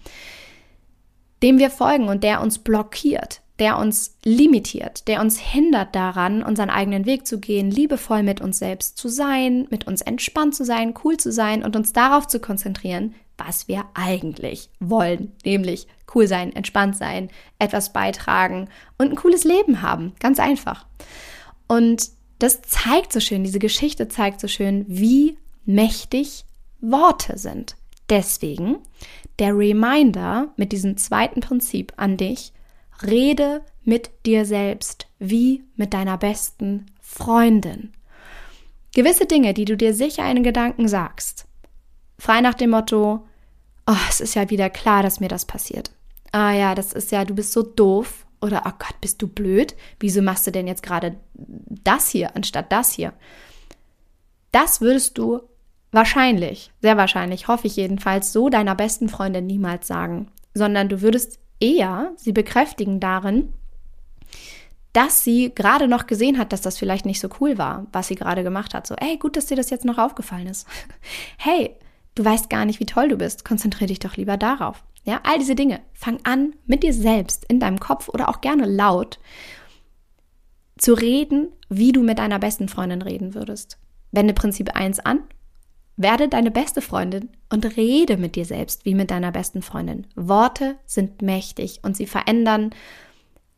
dem 1.44 1.60
wir 1.60 1.70
folgen 1.70 2.08
und 2.08 2.24
der 2.24 2.40
uns 2.40 2.58
blockiert 2.58 3.42
der 3.60 3.78
uns 3.78 4.18
limitiert, 4.24 5.08
der 5.08 5.22
uns 5.22 5.40
hindert 5.40 5.96
daran, 5.96 6.44
unseren 6.44 6.70
eigenen 6.70 7.06
Weg 7.06 7.26
zu 7.26 7.40
gehen, 7.40 7.72
liebevoll 7.72 8.24
mit 8.24 8.42
uns 8.42 8.60
selbst 8.60 8.98
zu 8.98 9.08
sein, 9.08 9.68
mit 9.70 9.88
uns 9.88 10.02
entspannt 10.02 10.56
zu 10.56 10.66
sein, 10.66 10.94
cool 11.04 11.18
zu 11.18 11.32
sein 11.32 11.64
und 11.64 11.76
uns 11.76 11.94
darauf 11.94 12.28
zu 12.28 12.40
konzentrieren, 12.40 13.16
was 13.38 13.68
wir 13.68 13.86
eigentlich 13.94 14.70
wollen, 14.80 15.34
nämlich 15.46 15.88
cool 16.14 16.28
sein, 16.28 16.54
entspannt 16.56 16.98
sein, 16.98 17.30
etwas 17.60 17.94
beitragen 17.94 18.70
und 18.98 19.10
ein 19.10 19.16
cooles 19.16 19.44
Leben 19.44 19.82
haben. 19.82 20.14
Ganz 20.20 20.40
einfach. 20.40 20.86
Und 21.68 22.10
das 22.40 22.62
zeigt 22.62 23.14
so 23.14 23.20
schön, 23.20 23.44
diese 23.44 23.60
Geschichte 23.60 24.08
zeigt 24.08 24.40
so 24.40 24.48
schön, 24.48 24.86
wie 24.88 25.38
mächtig 25.66 26.46
Worte 26.82 27.38
sind. 27.38 27.76
Deswegen 28.10 28.78
der 29.40 29.58
Reminder 29.58 30.54
mit 30.58 30.72
diesem 30.72 30.98
zweiten 30.98 31.42
Prinzip 31.42 31.94
an 31.98 32.18
dich, 32.18 32.54
rede 33.04 33.62
mit 33.84 34.12
dir 34.26 34.46
selbst 34.46 35.08
wie 35.20 35.64
mit 35.76 35.94
deiner 35.94 36.18
besten 36.18 36.88
Freundin. 37.02 37.94
Gewisse 38.94 39.26
Dinge, 39.26 39.54
die 39.54 39.66
du 39.66 39.76
dir 39.76 39.94
sicher 39.94 40.30
in 40.30 40.44
Gedanken 40.44 40.88
sagst, 40.88 41.46
frei 42.18 42.42
nach 42.42 42.54
dem 42.54 42.72
Motto, 42.72 43.26
oh, 43.88 43.96
es 44.10 44.22
ist 44.22 44.36
ja 44.36 44.50
wieder 44.50 44.70
klar, 44.70 45.04
dass 45.04 45.20
mir 45.20 45.28
das 45.28 45.46
passiert. 45.46 45.92
Ah 46.32 46.52
ja, 46.52 46.76
das 46.76 46.94
ist 46.94 47.12
ja, 47.12 47.26
du 47.26 47.36
bist 47.36 47.52
so 47.52 47.62
doof 47.62 48.26
oder 48.42 48.64
oh 48.66 48.72
Gott, 48.78 49.00
bist 49.02 49.22
du 49.22 49.28
blöd? 49.28 49.76
Wieso 50.00 50.22
machst 50.22 50.48
du 50.48 50.52
denn 50.52 50.68
jetzt 50.68 50.84
gerade 50.84 51.16
das 51.34 52.10
hier 52.10 52.36
anstatt 52.36 52.72
das 52.72 52.92
hier? 52.94 53.14
Das 54.52 54.82
würdest 54.82 55.18
du 55.18 55.42
wahrscheinlich, 55.92 56.72
sehr 56.82 56.98
wahrscheinlich, 56.98 57.48
hoffe 57.48 57.68
ich 57.68 57.76
jedenfalls, 57.76 58.32
so 58.32 58.50
deiner 58.50 58.76
besten 58.76 59.10
Freundin 59.10 59.46
niemals 59.46 59.88
sagen, 59.88 60.32
sondern 60.54 60.90
du 60.90 61.02
würdest 61.02 61.40
eher 61.60 62.14
sie 62.18 62.32
bekräftigen 62.32 63.00
darin, 63.00 63.54
dass 64.94 65.24
sie 65.24 65.54
gerade 65.54 65.88
noch 65.88 66.08
gesehen 66.08 66.38
hat, 66.38 66.54
dass 66.54 66.62
das 66.62 66.78
vielleicht 66.78 67.06
nicht 67.06 67.20
so 67.20 67.30
cool 67.40 67.58
war, 67.58 67.86
was 67.92 68.08
sie 68.08 68.16
gerade 68.16 68.44
gemacht 68.44 68.74
hat. 68.74 68.88
So, 68.88 68.96
hey, 68.98 69.18
gut, 69.18 69.36
dass 69.36 69.48
dir 69.48 69.58
das 69.58 69.70
jetzt 69.70 69.86
noch 69.86 69.98
aufgefallen 69.98 70.48
ist. 70.48 70.68
Hey, 71.38 71.76
du 72.16 72.24
weißt 72.24 72.50
gar 72.50 72.66
nicht, 72.66 72.80
wie 72.80 72.86
toll 72.86 73.10
du 73.10 73.18
bist. 73.18 73.44
Konzentriere 73.44 73.88
dich 73.88 74.00
doch 74.00 74.16
lieber 74.16 74.38
darauf. 74.38 74.84
Ja, 75.04 75.20
all 75.24 75.38
diese 75.38 75.54
Dinge. 75.56 75.82
Fang 75.94 76.20
an, 76.24 76.54
mit 76.66 76.82
dir 76.82 76.94
selbst 76.94 77.46
in 77.46 77.60
deinem 77.60 77.80
Kopf 77.80 78.10
oder 78.10 78.30
auch 78.30 78.42
gerne 78.42 78.66
laut 78.66 79.20
zu 80.78 80.94
reden, 80.94 81.50
wie 81.70 81.92
du 81.92 82.02
mit 82.02 82.18
deiner 82.18 82.40
besten 82.40 82.70
Freundin 82.70 83.02
reden 83.02 83.34
würdest. 83.34 83.78
Wende 84.12 84.34
Prinzip 84.34 84.76
1 84.76 85.00
an 85.00 85.24
werde 85.98 86.28
deine 86.28 86.52
beste 86.52 86.82
Freundin 86.82 87.30
und 87.50 87.78
rede 87.78 88.18
mit 88.18 88.36
dir 88.36 88.46
selbst 88.46 88.86
wie 88.86 88.96
mit 88.96 89.12
deiner 89.12 89.32
besten 89.32 89.62
Freundin. 89.62 90.08
Worte 90.16 90.76
sind 90.86 91.22
mächtig 91.22 91.80
und 91.84 91.96
sie 91.96 92.06
verändern 92.06 92.72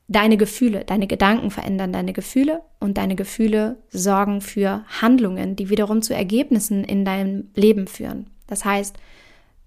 deine 0.07 0.37
Gefühle, 0.37 0.85
deine 0.85 1.07
Gedanken 1.07 1.51
verändern 1.51 1.91
deine 1.91 2.13
Gefühle 2.13 2.61
und 2.79 2.97
deine 2.97 3.15
Gefühle 3.15 3.77
sorgen 3.89 4.41
für 4.41 4.85
Handlungen, 5.01 5.55
die 5.55 5.69
wiederum 5.69 6.01
zu 6.01 6.13
Ergebnissen 6.13 6.83
in 6.83 7.03
deinem 7.03 7.49
Leben 7.55 7.87
führen. 7.87 8.29
Das 8.47 8.63
heißt, 8.63 8.95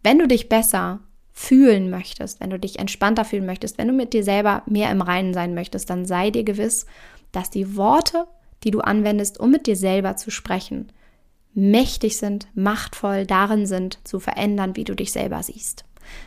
wenn 0.02 0.18
du 0.18 0.26
dich 0.26 0.48
besser 0.48 1.00
fühlen 1.32 1.90
möchtest, 1.90 2.40
wenn 2.40 2.50
du 2.50 2.58
dich 2.58 2.78
entspannter 2.78 3.24
fühlen 3.24 3.46
möchtest, 3.46 3.78
wenn 3.78 3.88
du 3.88 3.94
mit 3.94 4.12
dir 4.12 4.24
selber 4.24 4.62
mehr 4.66 4.90
im 4.90 5.02
Reinen 5.02 5.34
sein 5.34 5.54
möchtest, 5.54 5.90
dann 5.90 6.06
sei 6.06 6.30
dir 6.30 6.44
gewiss, 6.44 6.86
dass 7.32 7.50
die 7.50 7.76
Worte, 7.76 8.26
die 8.64 8.70
du 8.70 8.80
anwendest, 8.80 9.38
um 9.38 9.50
mit 9.50 9.66
dir 9.66 9.76
selber 9.76 10.16
zu 10.16 10.30
sprechen, 10.30 10.90
mächtig 11.54 12.16
sind, 12.16 12.48
machtvoll 12.54 13.26
darin 13.26 13.66
sind, 13.66 13.98
zu 14.04 14.20
verändern, 14.20 14.76
wie 14.76 14.84
du 14.84 14.94
dich 14.94 15.12
selber 15.12 15.42
siehst. 15.42 15.84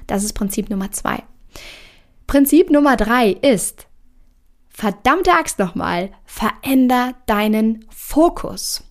Das 0.08 0.24
ist 0.24 0.34
Prinzip 0.34 0.70
Nummer 0.70 0.92
zwei. 0.92 1.24
Prinzip 2.28 2.70
Nummer 2.70 2.98
drei 2.98 3.30
ist, 3.32 3.88
verdammte 4.70 5.32
Axt 5.34 5.60
nochmal, 5.60 6.12
veränder 6.26 7.16
deinen 7.26 7.86
Fokus. 7.90 8.84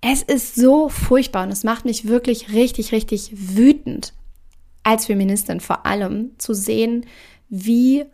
Es 0.00 0.22
ist 0.22 0.54
so 0.54 0.88
furchtbar 0.88 1.44
und 1.44 1.52
es 1.52 1.64
macht 1.64 1.84
mich 1.84 2.06
wirklich 2.06 2.52
richtig, 2.52 2.92
richtig 2.92 3.32
wütend, 3.56 4.14
als 4.82 5.06
Feministin 5.06 5.60
vor 5.60 5.86
allem, 5.86 6.32
zu 6.38 6.54
sehen, 6.54 7.06
wie 7.48 8.04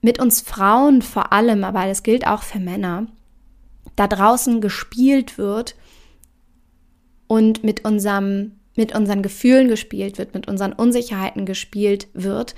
mit 0.00 0.20
uns 0.20 0.40
Frauen 0.40 1.00
vor 1.00 1.32
allem, 1.32 1.64
aber 1.64 1.86
das 1.86 2.02
gilt 2.02 2.26
auch 2.26 2.42
für 2.42 2.58
Männer, 2.58 3.06
da 3.96 4.06
draußen 4.06 4.60
gespielt 4.60 5.38
wird 5.38 5.76
und 7.26 7.64
mit 7.64 7.84
unserem 7.84 8.52
mit 8.76 8.92
unseren 8.92 9.22
Gefühlen 9.22 9.68
gespielt 9.68 10.18
wird, 10.18 10.34
mit 10.34 10.48
unseren 10.48 10.72
Unsicherheiten 10.72 11.46
gespielt 11.46 12.08
wird 12.12 12.56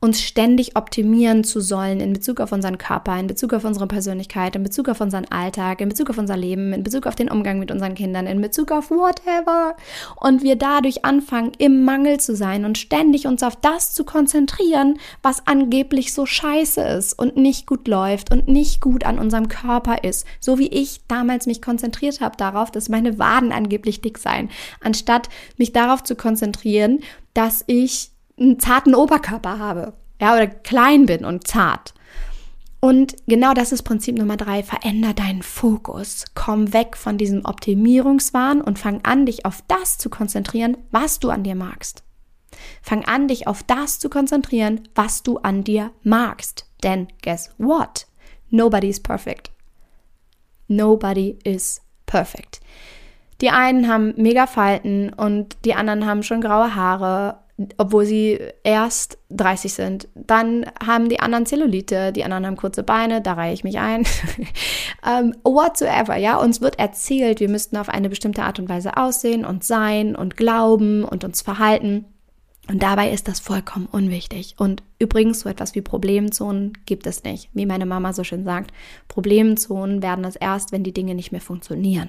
uns 0.00 0.22
ständig 0.22 0.76
optimieren 0.76 1.44
zu 1.44 1.60
sollen 1.60 2.00
in 2.00 2.12
Bezug 2.12 2.40
auf 2.40 2.52
unseren 2.52 2.78
Körper, 2.78 3.18
in 3.18 3.26
Bezug 3.26 3.52
auf 3.52 3.64
unsere 3.64 3.86
Persönlichkeit, 3.86 4.56
in 4.56 4.62
Bezug 4.62 4.88
auf 4.88 5.00
unseren 5.00 5.24
Alltag, 5.26 5.80
in 5.80 5.88
Bezug 5.88 6.10
auf 6.10 6.18
unser 6.18 6.36
Leben, 6.36 6.72
in 6.72 6.82
Bezug 6.82 7.06
auf 7.06 7.14
den 7.14 7.30
Umgang 7.30 7.58
mit 7.58 7.70
unseren 7.70 7.94
Kindern, 7.94 8.26
in 8.26 8.40
Bezug 8.40 8.70
auf 8.72 8.90
whatever. 8.90 9.76
Und 10.16 10.42
wir 10.42 10.56
dadurch 10.56 11.04
anfangen, 11.04 11.52
im 11.58 11.84
Mangel 11.84 12.20
zu 12.20 12.36
sein 12.36 12.64
und 12.64 12.78
ständig 12.78 13.26
uns 13.26 13.42
auf 13.42 13.56
das 13.56 13.94
zu 13.94 14.04
konzentrieren, 14.04 14.98
was 15.22 15.46
angeblich 15.46 16.12
so 16.12 16.26
scheiße 16.26 16.80
ist 16.80 17.18
und 17.18 17.36
nicht 17.36 17.66
gut 17.66 17.88
läuft 17.88 18.30
und 18.30 18.48
nicht 18.48 18.80
gut 18.80 19.04
an 19.04 19.18
unserem 19.18 19.48
Körper 19.48 20.04
ist. 20.04 20.26
So 20.40 20.58
wie 20.58 20.68
ich 20.68 21.00
damals 21.08 21.46
mich 21.46 21.62
konzentriert 21.62 22.20
habe 22.20 22.36
darauf, 22.36 22.70
dass 22.70 22.88
meine 22.88 23.18
Waden 23.18 23.52
angeblich 23.52 24.00
dick 24.00 24.18
seien, 24.18 24.50
anstatt 24.80 25.28
mich 25.56 25.72
darauf 25.72 26.02
zu 26.04 26.16
konzentrieren, 26.16 27.00
dass 27.34 27.64
ich 27.66 28.10
einen 28.38 28.60
zarten 28.60 28.94
Oberkörper 28.94 29.58
habe, 29.58 29.94
ja, 30.20 30.34
oder 30.34 30.46
klein 30.46 31.06
bin 31.06 31.24
und 31.24 31.46
zart. 31.46 31.94
Und 32.80 33.16
genau 33.26 33.54
das 33.54 33.72
ist 33.72 33.82
Prinzip 33.82 34.16
Nummer 34.16 34.36
drei. 34.36 34.62
Veränder 34.62 35.14
deinen 35.14 35.42
Fokus. 35.42 36.24
Komm 36.34 36.72
weg 36.72 36.96
von 36.96 37.18
diesem 37.18 37.44
Optimierungswahn 37.44 38.60
und 38.60 38.78
fang 38.78 39.00
an, 39.02 39.26
dich 39.26 39.44
auf 39.44 39.62
das 39.66 39.98
zu 39.98 40.10
konzentrieren, 40.10 40.76
was 40.90 41.18
du 41.18 41.30
an 41.30 41.42
dir 41.42 41.54
magst. 41.54 42.04
Fang 42.82 43.04
an, 43.04 43.28
dich 43.28 43.48
auf 43.48 43.62
das 43.62 43.98
zu 43.98 44.08
konzentrieren, 44.08 44.88
was 44.94 45.22
du 45.22 45.38
an 45.38 45.64
dir 45.64 45.90
magst. 46.02 46.66
Denn 46.82 47.08
guess 47.22 47.50
what? 47.58 48.06
Nobody 48.50 48.88
is 48.88 49.00
perfect. 49.00 49.50
Nobody 50.68 51.38
is 51.44 51.80
perfect. 52.06 52.60
Die 53.40 53.50
einen 53.50 53.88
haben 53.88 54.14
mega 54.16 54.46
Falten 54.46 55.12
und 55.12 55.56
die 55.64 55.74
anderen 55.74 56.06
haben 56.06 56.22
schon 56.22 56.40
graue 56.40 56.74
Haare 56.74 57.40
obwohl 57.78 58.04
sie 58.04 58.38
erst 58.64 59.18
30 59.30 59.72
sind. 59.72 60.08
Dann 60.14 60.66
haben 60.84 61.08
die 61.08 61.20
anderen 61.20 61.46
Zellulite, 61.46 62.12
die 62.12 62.22
anderen 62.22 62.44
haben 62.44 62.56
kurze 62.56 62.82
Beine, 62.82 63.22
da 63.22 63.32
reihe 63.32 63.54
ich 63.54 63.64
mich 63.64 63.78
ein. 63.78 64.00
um, 64.00 64.06
ähm, 65.10 65.34
whatsoever, 65.42 66.16
ja, 66.16 66.36
uns 66.36 66.60
wird 66.60 66.78
erzählt, 66.78 67.40
wir 67.40 67.48
müssten 67.48 67.76
auf 67.78 67.88
eine 67.88 68.10
bestimmte 68.10 68.42
Art 68.42 68.58
und 68.58 68.68
Weise 68.68 68.96
aussehen 68.96 69.44
und 69.44 69.64
sein 69.64 70.16
und 70.16 70.36
glauben 70.36 71.04
und 71.04 71.24
uns 71.24 71.40
verhalten. 71.40 72.04
Und 72.68 72.82
dabei 72.82 73.10
ist 73.10 73.28
das 73.28 73.40
vollkommen 73.40 73.86
unwichtig. 73.86 74.56
Und 74.58 74.82
übrigens, 74.98 75.40
so 75.40 75.48
etwas 75.48 75.74
wie 75.74 75.82
Problemzonen 75.82 76.72
gibt 76.84 77.06
es 77.06 77.22
nicht. 77.22 77.48
Wie 77.54 77.64
meine 77.64 77.86
Mama 77.86 78.12
so 78.12 78.24
schön 78.24 78.44
sagt, 78.44 78.72
Problemzonen 79.08 80.02
werden 80.02 80.24
es 80.24 80.36
erst, 80.36 80.72
wenn 80.72 80.82
die 80.82 80.92
Dinge 80.92 81.14
nicht 81.14 81.30
mehr 81.30 81.40
funktionieren. 81.40 82.08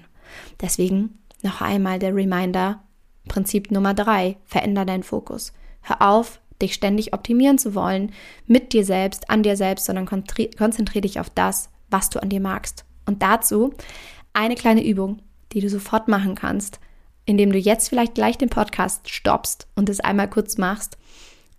Deswegen 0.60 1.20
noch 1.44 1.62
einmal 1.62 2.00
der 2.00 2.16
Reminder, 2.16 2.82
Prinzip 3.27 3.72
Nummer 3.72 3.93
drei, 3.93 4.38
veränder 4.46 4.86
deinen 4.86 5.03
Fokus. 5.03 5.53
Hör 5.81 6.01
auf, 6.01 6.39
dich 6.62 6.74
ständig 6.74 7.13
optimieren 7.13 7.57
zu 7.57 7.75
wollen, 7.75 8.12
mit 8.46 8.74
dir 8.74 8.84
selbst, 8.84 9.29
an 9.29 9.43
dir 9.43 9.55
selbst, 9.55 9.86
sondern 9.86 10.05
konzentriere 10.05 11.01
dich 11.01 11.19
auf 11.19 11.29
das, 11.29 11.69
was 11.89 12.10
du 12.10 12.22
an 12.22 12.29
dir 12.29 12.41
magst. 12.41 12.86
Und 13.05 13.22
dazu 13.22 13.74
eine 14.34 14.55
kleine 14.55 14.86
Übung, 14.86 15.22
die 15.53 15.62
du 15.62 15.69
sofort 15.69 16.07
machen 16.07 16.36
kannst, 16.36 16.79
indem 17.25 17.51
du 17.51 17.57
jetzt 17.57 17.89
vielleicht 17.89 18.15
gleich 18.15 18.38
den 18.38 18.50
Podcast 18.50 19.10
stoppst 19.10 19.67
und 19.75 19.89
es 19.89 20.00
einmal 20.00 20.29
kurz 20.29 20.57
machst. 20.57 20.98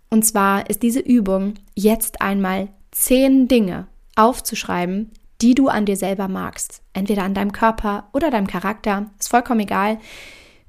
Und 0.09 0.25
zwar 0.25 0.69
ist 0.69 0.83
diese 0.83 0.99
Übung 0.99 1.55
jetzt 1.75 2.21
einmal 2.21 2.69
zehn 2.91 3.47
Dinge 3.47 3.87
aufzuschreiben, 4.15 5.11
die 5.41 5.55
du 5.55 5.67
an 5.67 5.85
dir 5.85 5.95
selber 5.95 6.27
magst. 6.27 6.81
Entweder 6.93 7.23
an 7.23 7.33
deinem 7.33 7.51
Körper 7.51 8.09
oder 8.13 8.31
deinem 8.31 8.47
Charakter, 8.47 9.11
ist 9.19 9.29
vollkommen 9.29 9.61
egal. 9.61 9.99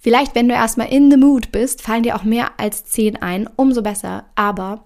Vielleicht, 0.02 0.34
wenn 0.34 0.48
du 0.48 0.54
erstmal 0.54 0.88
in 0.88 1.10
the 1.10 1.18
mood 1.18 1.52
bist, 1.52 1.82
fallen 1.82 2.02
dir 2.02 2.16
auch 2.16 2.24
mehr 2.24 2.52
als 2.58 2.84
zehn 2.84 3.20
ein, 3.20 3.48
umso 3.56 3.82
besser. 3.82 4.24
Aber 4.34 4.84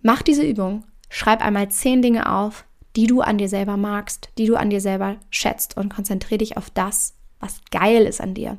mach 0.00 0.22
diese 0.22 0.42
Übung, 0.42 0.84
schreib 1.10 1.44
einmal 1.44 1.68
zehn 1.68 2.00
Dinge 2.00 2.32
auf, 2.34 2.64
die 2.96 3.06
du 3.06 3.20
an 3.20 3.36
dir 3.36 3.50
selber 3.50 3.76
magst, 3.76 4.30
die 4.38 4.46
du 4.46 4.56
an 4.56 4.70
dir 4.70 4.80
selber 4.80 5.16
schätzt 5.28 5.76
und 5.76 5.94
konzentriere 5.94 6.38
dich 6.38 6.56
auf 6.56 6.70
das, 6.70 7.14
was 7.38 7.60
geil 7.70 8.06
ist 8.06 8.22
an 8.22 8.32
dir. 8.32 8.56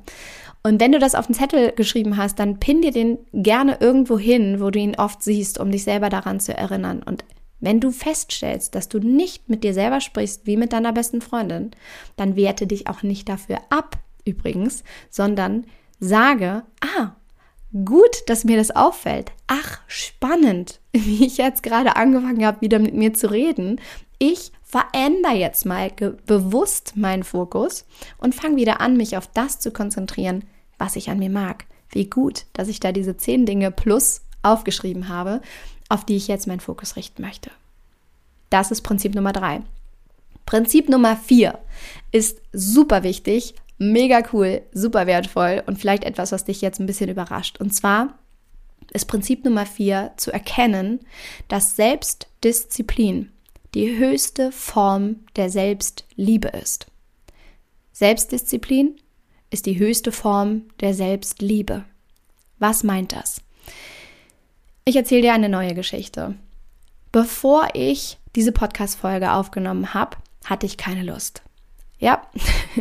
Und 0.61 0.79
wenn 0.79 0.91
du 0.91 0.99
das 0.99 1.15
auf 1.15 1.25
den 1.25 1.33
Zettel 1.33 1.71
geschrieben 1.71 2.15
hast, 2.15 2.37
dann 2.37 2.59
pin 2.59 2.83
dir 2.83 2.91
den 2.91 3.17
gerne 3.33 3.77
irgendwo 3.79 4.19
hin, 4.19 4.61
wo 4.61 4.69
du 4.69 4.77
ihn 4.77 4.95
oft 4.95 5.23
siehst, 5.23 5.59
um 5.59 5.71
dich 5.71 5.83
selber 5.83 6.09
daran 6.09 6.39
zu 6.39 6.55
erinnern. 6.55 7.01
Und 7.01 7.25
wenn 7.59 7.79
du 7.79 7.89
feststellst, 7.89 8.75
dass 8.75 8.87
du 8.87 8.99
nicht 8.99 9.49
mit 9.49 9.63
dir 9.63 9.73
selber 9.73 9.99
sprichst 9.99 10.45
wie 10.45 10.57
mit 10.57 10.73
deiner 10.73 10.93
besten 10.93 11.21
Freundin, 11.21 11.71
dann 12.15 12.35
werte 12.35 12.67
dich 12.67 12.87
auch 12.87 13.01
nicht 13.01 13.27
dafür 13.27 13.57
ab, 13.71 13.97
übrigens, 14.31 14.83
sondern 15.09 15.65
sage, 15.99 16.63
ah, 16.81 17.15
gut, 17.85 18.23
dass 18.27 18.43
mir 18.43 18.57
das 18.57 18.71
auffällt. 18.71 19.31
Ach, 19.47 19.79
spannend, 19.87 20.79
wie 20.91 21.25
ich 21.25 21.37
jetzt 21.37 21.63
gerade 21.63 21.95
angefangen 21.95 22.45
habe, 22.45 22.61
wieder 22.61 22.79
mit 22.79 22.93
mir 22.93 23.13
zu 23.13 23.31
reden. 23.31 23.79
Ich 24.17 24.51
verändere 24.63 25.33
jetzt 25.33 25.65
mal 25.65 25.91
bewusst 26.25 26.95
meinen 26.95 27.23
Fokus 27.23 27.85
und 28.17 28.35
fange 28.35 28.55
wieder 28.55 28.81
an, 28.81 28.97
mich 28.97 29.17
auf 29.17 29.27
das 29.27 29.59
zu 29.59 29.71
konzentrieren, 29.71 30.43
was 30.77 30.95
ich 30.95 31.09
an 31.09 31.19
mir 31.19 31.29
mag. 31.29 31.65
Wie 31.89 32.09
gut, 32.09 32.45
dass 32.53 32.67
ich 32.67 32.79
da 32.79 32.91
diese 32.91 33.17
zehn 33.17 33.45
Dinge 33.45 33.71
plus 33.71 34.21
aufgeschrieben 34.43 35.09
habe, 35.09 35.41
auf 35.89 36.05
die 36.05 36.15
ich 36.15 36.27
jetzt 36.27 36.47
meinen 36.47 36.61
Fokus 36.61 36.95
richten 36.95 37.21
möchte. 37.21 37.51
Das 38.49 38.71
ist 38.71 38.81
Prinzip 38.81 39.13
Nummer 39.13 39.33
drei. 39.33 39.61
Prinzip 40.45 40.89
Nummer 40.89 41.15
vier 41.15 41.59
ist 42.11 42.41
super 42.53 43.03
wichtig, 43.03 43.55
mega 43.81 44.21
cool, 44.31 44.61
super 44.73 45.07
wertvoll 45.07 45.63
und 45.65 45.79
vielleicht 45.79 46.03
etwas, 46.03 46.31
was 46.31 46.45
dich 46.45 46.61
jetzt 46.61 46.79
ein 46.79 46.85
bisschen 46.85 47.09
überrascht. 47.09 47.59
Und 47.59 47.73
zwar 47.73 48.19
ist 48.93 49.05
Prinzip 49.05 49.43
Nummer 49.43 49.65
vier 49.65 50.11
zu 50.17 50.31
erkennen, 50.31 50.99
dass 51.47 51.75
Selbstdisziplin 51.75 53.31
die 53.73 53.97
höchste 53.97 54.51
Form 54.51 55.21
der 55.35 55.49
Selbstliebe 55.49 56.49
ist. 56.49 56.87
Selbstdisziplin 57.91 58.99
ist 59.49 59.65
die 59.65 59.79
höchste 59.79 60.11
Form 60.11 60.63
der 60.79 60.93
Selbstliebe. 60.93 61.83
Was 62.59 62.83
meint 62.83 63.13
das? 63.13 63.41
Ich 64.85 64.95
erzähle 64.95 65.23
dir 65.23 65.33
eine 65.33 65.49
neue 65.49 65.73
Geschichte. 65.73 66.35
Bevor 67.11 67.69
ich 67.73 68.19
diese 68.35 68.51
Podcast-Folge 68.51 69.31
aufgenommen 69.31 69.93
habe, 69.93 70.17
hatte 70.45 70.65
ich 70.65 70.77
keine 70.77 71.03
Lust. 71.03 71.41
Ja, 72.01 72.23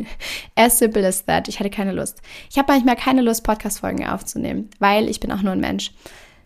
as 0.56 0.78
simple 0.78 1.06
as 1.06 1.26
that. 1.26 1.46
Ich 1.46 1.60
hatte 1.60 1.68
keine 1.68 1.92
Lust. 1.92 2.22
Ich 2.50 2.56
habe 2.56 2.72
manchmal 2.72 2.96
keine 2.96 3.20
Lust, 3.20 3.44
Podcast-Folgen 3.44 4.06
aufzunehmen, 4.06 4.70
weil 4.78 5.10
ich 5.10 5.20
bin 5.20 5.30
auch 5.30 5.42
nur 5.42 5.52
ein 5.52 5.60
Mensch. 5.60 5.92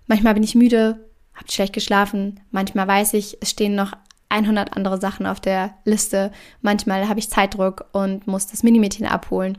Manchmal 0.09 0.35
bin 0.35 0.43
ich 0.43 0.57
müde, 0.57 1.09
habe 1.35 1.51
schlecht 1.51 1.73
geschlafen. 1.73 2.41
Manchmal 2.51 2.89
weiß 2.89 3.15
ich, 3.15 3.39
es 3.41 3.51
stehen 3.51 3.77
noch 3.77 3.93
100 4.29 4.77
andere 4.77 5.01
Sachen 5.01 5.25
auf 5.25 5.39
der 5.39 5.77
Liste. 5.85 6.33
Manchmal 6.63 7.09
habe 7.09 7.21
ich 7.21 7.31
Zeitdruck 7.31 7.87
und 7.93 8.27
muss 8.27 8.49
das 8.49 8.65
Minimädchen 8.65 9.07
abholen. 9.07 9.57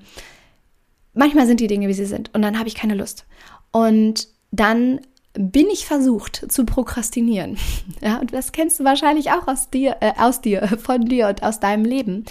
Manchmal 1.13 1.47
sind 1.47 1.61
die 1.61 1.67
Dinge, 1.67 1.87
wie 1.87 1.93
sie 1.93 2.05
sind 2.05 2.33
und 2.33 2.41
dann 2.41 2.59
habe 2.59 2.67
ich 2.67 2.75
keine 2.75 2.95
Lust. 2.95 3.25
Und 3.71 4.27
dann 4.51 4.99
bin 5.37 5.67
ich 5.71 5.85
versucht 5.85 6.51
zu 6.51 6.65
prokrastinieren. 6.65 7.57
Ja, 8.01 8.17
und 8.17 8.33
das 8.33 8.51
kennst 8.51 8.79
du 8.79 8.83
wahrscheinlich 8.83 9.31
auch 9.31 9.47
aus 9.47 9.69
dir, 9.69 9.97
äh, 10.01 10.11
aus 10.17 10.41
dir, 10.41 10.67
von 10.83 11.05
dir 11.05 11.27
und 11.27 11.43
aus 11.43 11.59
deinem 11.59 11.85
Leben, 11.85 12.25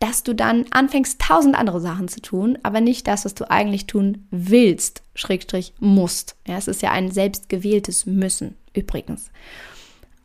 dass 0.00 0.22
du 0.22 0.34
dann 0.34 0.66
anfängst, 0.70 1.20
tausend 1.20 1.54
andere 1.54 1.80
Sachen 1.80 2.08
zu 2.08 2.20
tun, 2.20 2.58
aber 2.62 2.80
nicht 2.80 3.06
das, 3.06 3.24
was 3.24 3.34
du 3.34 3.50
eigentlich 3.50 3.86
tun 3.86 4.26
willst, 4.30 5.02
Schrägstrich 5.14 5.72
musst. 5.78 6.36
Ja, 6.46 6.56
es 6.56 6.68
ist 6.68 6.82
ja 6.82 6.90
ein 6.90 7.10
selbstgewähltes 7.10 8.06
Müssen, 8.06 8.56
übrigens. 8.74 9.30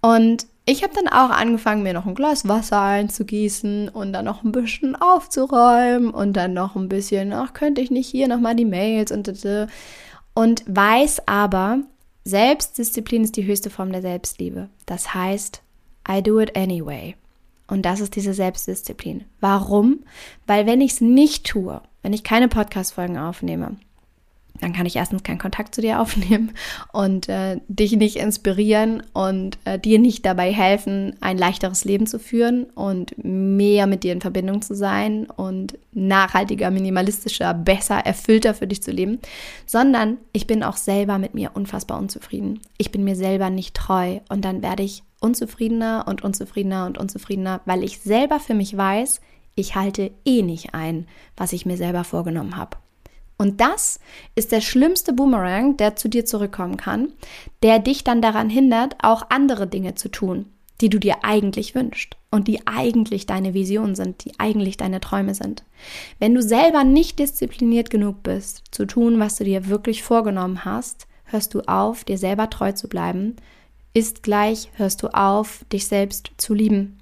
Und 0.02 0.48
ich 0.66 0.84
habe 0.84 0.94
dann 0.94 1.08
auch 1.08 1.30
angefangen, 1.30 1.84
mir 1.84 1.94
noch 1.94 2.06
ein 2.06 2.16
Glas 2.16 2.48
Wasser 2.48 2.82
einzugießen 2.82 3.90
und 3.90 4.14
dann 4.14 4.26
noch 4.26 4.44
ein 4.44 4.52
bisschen 4.52 4.96
aufzuräumen 4.96 6.12
und 6.12 6.34
dann 6.34 6.54
noch 6.54 6.76
ein 6.76 6.90
bisschen, 6.90 7.34
ach, 7.34 7.54
könnte 7.54 7.82
ich 7.82 7.92
nicht 7.92 8.08
hier 8.08 8.28
nochmal 8.28 8.56
die 8.56 8.66
Mails 8.66 9.12
und 9.12 9.30
und 10.36 10.64
weiß 10.68 11.28
aber, 11.28 11.80
Selbstdisziplin 12.24 13.24
ist 13.24 13.38
die 13.38 13.46
höchste 13.46 13.70
Form 13.70 13.92
der 13.92 14.02
Selbstliebe. 14.02 14.70
Das 14.86 15.14
heißt, 15.14 15.62
I 16.08 16.22
do 16.22 16.40
it 16.40 16.56
anyway. 16.56 17.16
Und 17.68 17.84
das 17.84 18.00
ist 18.00 18.16
diese 18.16 18.34
Selbstdisziplin. 18.34 19.26
Warum? 19.40 20.00
Weil 20.48 20.66
wenn 20.66 20.82
ich 20.82 20.94
es 20.94 21.02
nicht 21.02 21.46
tue, 21.46 21.82
wenn 22.02 22.14
ich 22.14 22.24
keine 22.24 22.48
Podcast-Folgen 22.48 23.18
aufnehme, 23.18 23.78
dann 24.62 24.74
kann 24.74 24.86
ich 24.86 24.96
erstens 24.96 25.24
keinen 25.24 25.40
Kontakt 25.40 25.76
zu 25.76 25.82
dir 25.82 26.02
aufnehmen 26.02 26.52
und 26.92 27.30
äh, 27.30 27.60
dich 27.68 27.94
nicht 27.94 28.18
inspirieren 28.18 29.04
und 29.14 29.58
äh, 29.66 29.80
dir 29.80 30.00
nicht 30.00 30.26
dabei 30.26 30.52
helfen, 30.52 31.16
ein 31.22 31.38
leichteres 31.38 31.86
Leben 31.86 32.08
zu 32.08 32.20
führen 32.20 32.66
und 32.76 33.14
mehr 33.24 33.88
mit 33.88 34.04
dir 34.04 34.14
in 34.14 34.22
Verbindung 34.22 34.62
zu 34.62 34.76
sein 34.76 35.26
und 35.26 35.78
nachhaltiger, 35.92 36.72
minimalistischer, 36.72 37.54
besser, 37.54 37.98
erfüllter 37.98 38.54
für 38.54 38.68
dich 38.68 38.84
zu 38.84 38.92
leben, 38.92 39.20
sondern 39.66 40.18
ich 40.34 40.48
bin 40.48 40.64
auch 40.64 40.78
selber 40.78 41.18
mit 41.18 41.34
mir 41.34 41.52
unfassbar 41.54 42.00
unzufrieden. 42.00 42.60
Ich 42.78 42.92
bin 42.92 43.04
mir 43.04 43.16
selber 43.16 43.50
nicht 43.50 43.76
treu 43.76 44.20
und 44.30 44.46
dann 44.46 44.62
werde 44.62 44.84
ich 44.84 45.04
unzufriedener 45.20 46.06
und 46.08 46.24
unzufriedener 46.24 46.86
und 46.86 46.98
unzufriedener, 46.98 47.62
weil 47.66 47.84
ich 47.84 48.00
selber 48.00 48.40
für 48.40 48.54
mich 48.54 48.76
weiß, 48.76 49.22
ich 49.56 49.76
halte 49.76 50.12
eh 50.26 50.42
nicht 50.42 50.74
ein, 50.74 51.08
was 51.36 51.54
ich 51.54 51.66
mir 51.66 51.76
selber 51.76 52.04
vorgenommen 52.04 52.56
habe. 52.56 52.78
Und 53.42 53.62
das 53.62 54.02
ist 54.36 54.52
der 54.52 54.60
schlimmste 54.60 55.14
Boomerang, 55.14 55.78
der 55.78 55.96
zu 55.96 56.10
dir 56.10 56.26
zurückkommen 56.26 56.76
kann, 56.76 57.14
der 57.64 57.80
dich 57.80 58.04
dann 58.04 58.22
daran 58.22 58.50
hindert, 58.50 58.98
auch 59.02 59.28
andere 59.30 59.66
Dinge 59.66 59.96
zu 59.96 60.10
tun, 60.10 60.46
die 60.82 60.90
du 60.90 61.00
dir 61.00 61.24
eigentlich 61.24 61.74
wünschst 61.74 62.18
und 62.32 62.50
die 62.50 62.68
eigentlich 62.68 63.28
deine 63.28 63.54
Vision 63.54 63.96
sind, 63.96 64.26
die 64.26 64.38
eigentlich 64.40 64.76
deine 64.76 65.00
Träume 65.00 65.36
sind. 65.36 65.64
Wenn 66.20 66.36
du 66.36 66.44
selber 66.44 66.84
nicht 66.84 67.18
diszipliniert 67.18 67.90
genug 67.90 68.24
bist, 68.24 68.64
zu 68.72 68.86
tun, 68.86 69.20
was 69.20 69.38
du 69.38 69.46
dir 69.46 69.70
wirklich 69.70 70.04
vorgenommen 70.04 70.66
hast, 70.66 71.08
hörst 71.24 71.54
du 71.54 71.62
auf, 71.62 72.04
dir 72.04 72.18
selber 72.18 72.50
treu 72.50 72.74
zu 72.74 72.90
bleiben, 72.90 73.38
ist 73.94 74.22
gleich, 74.22 74.70
hörst 74.76 75.02
du 75.02 75.08
auf, 75.14 75.64
dich 75.72 75.88
selbst 75.88 76.32
zu 76.36 76.54
lieben. 76.54 77.00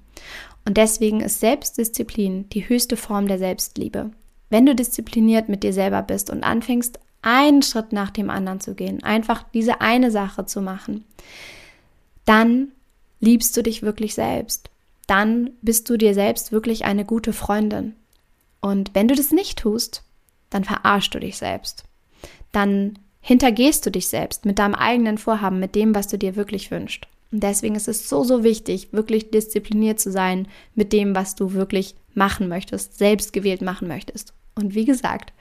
Und 0.64 0.76
deswegen 0.76 1.20
ist 1.20 1.40
Selbstdisziplin 1.40 2.48
die 2.50 2.68
höchste 2.68 2.96
Form 2.96 3.26
der 3.26 3.38
Selbstliebe. 3.38 4.12
Wenn 4.50 4.66
du 4.66 4.74
diszipliniert 4.74 5.48
mit 5.48 5.62
dir 5.62 5.72
selber 5.72 6.02
bist 6.02 6.30
und 6.30 6.42
anfängst, 6.42 6.98
einen 7.22 7.62
Schritt 7.62 7.92
nach 7.92 8.10
dem 8.10 8.30
anderen 8.30 8.60
zu 8.60 8.74
gehen, 8.74 9.02
einfach 9.02 9.44
diese 9.52 9.80
eine 9.80 10.10
Sache 10.10 10.46
zu 10.46 10.62
machen, 10.62 11.04
dann 12.24 12.68
liebst 13.20 13.56
du 13.56 13.62
dich 13.62 13.82
wirklich 13.82 14.14
selbst. 14.14 14.70
Dann 15.06 15.50
bist 15.62 15.88
du 15.90 15.96
dir 15.96 16.14
selbst 16.14 16.52
wirklich 16.52 16.84
eine 16.84 17.04
gute 17.04 17.32
Freundin. 17.32 17.94
Und 18.60 18.94
wenn 18.94 19.08
du 19.08 19.14
das 19.14 19.32
nicht 19.32 19.58
tust, 19.58 20.02
dann 20.50 20.64
verarschst 20.64 21.14
du 21.14 21.20
dich 21.20 21.38
selbst. 21.38 21.84
Dann 22.52 22.98
hintergehst 23.20 23.84
du 23.84 23.90
dich 23.90 24.08
selbst 24.08 24.44
mit 24.44 24.58
deinem 24.58 24.74
eigenen 24.74 25.18
Vorhaben, 25.18 25.60
mit 25.60 25.74
dem, 25.74 25.94
was 25.94 26.08
du 26.08 26.18
dir 26.18 26.36
wirklich 26.36 26.70
wünschst. 26.70 27.06
Und 27.30 27.42
deswegen 27.42 27.74
ist 27.74 27.88
es 27.88 28.08
so, 28.08 28.24
so 28.24 28.42
wichtig, 28.42 28.92
wirklich 28.92 29.30
diszipliniert 29.30 30.00
zu 30.00 30.10
sein 30.10 30.48
mit 30.74 30.92
dem, 30.92 31.14
was 31.14 31.34
du 31.34 31.52
wirklich 31.52 31.94
machen 32.14 32.48
möchtest, 32.48 32.96
selbst 32.96 33.32
gewählt 33.32 33.60
machen 33.60 33.86
möchtest. 33.88 34.32
Und 34.58 34.74
wie 34.74 34.84
gesagt, 34.84 35.32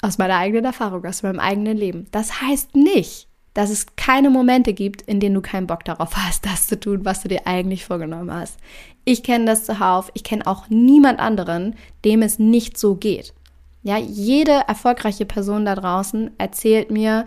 aus 0.00 0.18
meiner 0.18 0.38
eigenen 0.38 0.64
Erfahrung, 0.64 1.04
aus 1.04 1.22
meinem 1.22 1.38
eigenen 1.38 1.76
Leben. 1.76 2.06
Das 2.10 2.40
heißt 2.40 2.74
nicht, 2.74 3.28
dass 3.54 3.70
es 3.70 3.86
keine 3.96 4.30
Momente 4.30 4.72
gibt, 4.72 5.02
in 5.02 5.20
denen 5.20 5.34
du 5.34 5.42
keinen 5.42 5.66
Bock 5.66 5.84
darauf 5.84 6.16
hast, 6.16 6.46
das 6.46 6.66
zu 6.66 6.78
tun, 6.78 7.04
was 7.04 7.22
du 7.22 7.28
dir 7.28 7.46
eigentlich 7.46 7.84
vorgenommen 7.84 8.32
hast. 8.32 8.58
Ich 9.04 9.22
kenne 9.22 9.44
das 9.44 9.64
zuhauf. 9.64 10.10
Ich 10.14 10.24
kenne 10.24 10.46
auch 10.46 10.68
niemand 10.68 11.20
anderen, 11.20 11.76
dem 12.04 12.22
es 12.22 12.38
nicht 12.38 12.78
so 12.78 12.94
geht. 12.94 13.34
Ja, 13.82 13.98
jede 13.98 14.62
erfolgreiche 14.68 15.26
Person 15.26 15.64
da 15.64 15.74
draußen 15.74 16.30
erzählt 16.38 16.90
mir, 16.90 17.26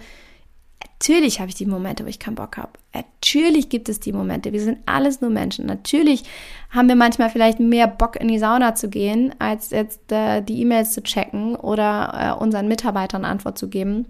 Natürlich 0.99 1.39
habe 1.39 1.49
ich 1.49 1.55
die 1.55 1.65
Momente, 1.65 2.05
wo 2.05 2.07
ich 2.07 2.19
keinen 2.19 2.35
Bock 2.35 2.57
habe. 2.57 2.71
Natürlich 2.93 3.67
gibt 3.69 3.89
es 3.89 3.99
die 3.99 4.13
Momente. 4.13 4.53
Wir 4.53 4.61
sind 4.61 4.79
alles 4.85 5.19
nur 5.19 5.29
Menschen. 5.29 5.65
Natürlich 5.65 6.23
haben 6.69 6.87
wir 6.87 6.95
manchmal 6.95 7.29
vielleicht 7.29 7.59
mehr 7.59 7.87
Bock 7.87 8.15
in 8.15 8.29
die 8.29 8.39
Sauna 8.39 8.75
zu 8.75 8.89
gehen, 8.89 9.35
als 9.37 9.71
jetzt 9.71 10.11
äh, 10.11 10.41
die 10.41 10.61
E-Mails 10.61 10.93
zu 10.93 11.03
checken 11.03 11.55
oder 11.55 12.37
äh, 12.39 12.41
unseren 12.41 12.69
Mitarbeitern 12.69 13.25
Antwort 13.25 13.57
zu 13.57 13.67
geben 13.67 14.05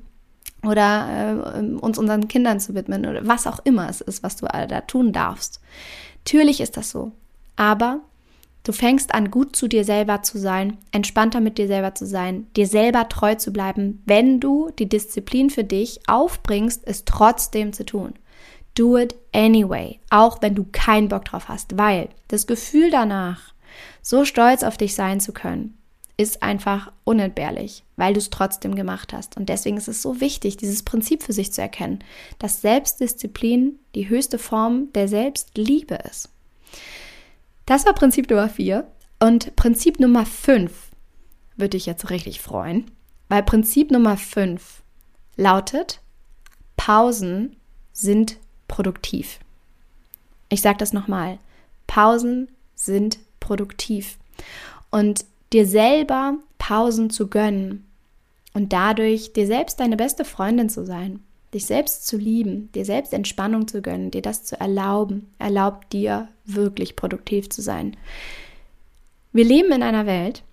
oder 0.64 1.54
äh, 1.58 1.62
uns 1.62 1.98
unseren 1.98 2.28
Kindern 2.28 2.60
zu 2.60 2.76
widmen 2.76 3.06
oder 3.06 3.28
was 3.28 3.48
auch 3.48 3.60
immer 3.64 3.90
es 3.90 4.02
ist, 4.02 4.22
was 4.22 4.36
du 4.36 4.46
da 4.46 4.82
tun 4.82 5.12
darfst. 5.12 5.62
Natürlich 6.24 6.62
ist 6.62 6.78
das 6.78 6.92
so. 6.92 7.12
Aber 7.56 8.02
Du 8.66 8.72
fängst 8.72 9.14
an, 9.14 9.30
gut 9.30 9.56
zu 9.56 9.68
dir 9.68 9.86
selber 9.86 10.24
zu 10.24 10.40
sein, 10.40 10.80
entspannter 10.92 11.40
mit 11.40 11.60
dir 11.60 11.68
selber 11.68 11.94
zu 11.94 12.08
sein, 12.08 12.48
dir 12.56 12.66
selber 12.66 13.08
treu 13.08 13.36
zu 13.36 13.54
bleiben, 13.54 14.02
wenn 14.08 14.40
du 14.40 14.72
die 14.80 14.90
Disziplin 14.90 15.52
für 15.52 15.64
dich 15.64 16.00
aufbringst, 16.08 16.82
es 16.86 17.06
trotzdem 17.06 17.74
zu 17.74 17.86
tun. 17.86 18.16
Do 18.74 18.98
it 18.98 19.16
anyway, 19.34 20.00
auch 20.10 20.42
wenn 20.42 20.56
du 20.56 20.66
keinen 20.72 21.10
Bock 21.10 21.26
drauf 21.26 21.48
hast, 21.48 21.78
weil 21.78 22.10
das 22.28 22.48
Gefühl 22.48 22.90
danach, 22.90 23.54
so 24.02 24.26
stolz 24.26 24.64
auf 24.64 24.78
dich 24.78 24.96
sein 24.96 25.20
zu 25.20 25.32
können, 25.32 25.78
ist 26.18 26.42
einfach 26.42 26.92
unentbehrlich, 27.04 27.84
weil 27.98 28.14
du 28.14 28.20
es 28.20 28.32
trotzdem 28.32 28.74
gemacht 28.74 29.14
hast. 29.14 29.38
Und 29.38 29.48
deswegen 29.48 29.78
ist 29.78 29.90
es 29.90 30.02
so 30.02 30.22
wichtig, 30.22 30.58
dieses 30.58 30.82
Prinzip 30.82 31.22
für 31.22 31.34
sich 31.34 31.54
zu 31.54 31.62
erkennen, 31.62 32.00
dass 32.40 32.62
Selbstdisziplin 32.62 33.78
die 33.94 34.10
höchste 34.10 34.40
Form 34.40 34.92
der 34.94 35.08
Selbstliebe 35.08 36.00
ist. 36.10 36.30
Das 37.66 37.86
war 37.86 37.94
Prinzip 37.94 38.30
Nummer 38.30 38.50
4. 38.50 38.88
Und 39.20 39.56
Prinzip 39.56 40.00
Nummer 40.00 40.26
5 40.26 40.72
würde 41.56 41.70
dich 41.72 41.86
jetzt 41.86 42.10
richtig 42.10 42.42
freuen, 42.42 42.92
weil 43.30 43.44
Prinzip 43.44 43.92
Nummer 43.92 44.18
5 44.18 44.84
lautet, 45.38 46.02
Pausen 46.76 47.56
sind 47.94 48.38
produktiv. 48.68 49.40
Ich 50.50 50.62
sage 50.62 50.78
das 50.78 50.94
nochmal. 50.94 51.40
Pausen 51.88 52.50
sind 52.76 53.20
produktiv. 53.40 54.18
Und 54.92 55.26
dir 55.54 55.66
selber 55.66 56.38
Pausen 56.58 57.10
zu 57.10 57.28
gönnen 57.28 57.86
und 58.54 58.74
dadurch 58.74 59.34
dir 59.34 59.48
selbst 59.48 59.80
deine 59.80 59.98
beste 59.98 60.26
Freundin 60.26 60.70
zu 60.70 60.86
sein 60.86 61.22
dich 61.56 61.66
selbst 61.66 62.06
zu 62.06 62.18
lieben, 62.18 62.70
dir 62.74 62.84
selbst 62.84 63.14
Entspannung 63.14 63.68
zu 63.68 63.82
gönnen, 63.82 64.12
dir 64.12 64.22
das 64.22 64.44
zu 64.44 64.60
erlauben, 64.60 65.34
erlaubt 65.40 65.94
dir 65.94 66.28
wirklich 66.46 66.96
produktiv 66.96 67.50
zu 67.50 67.62
sein. 67.62 67.98
Wir 69.34 69.46
leben 69.46 69.72
in 69.72 69.84
einer 69.84 70.06
Welt, 70.06 70.44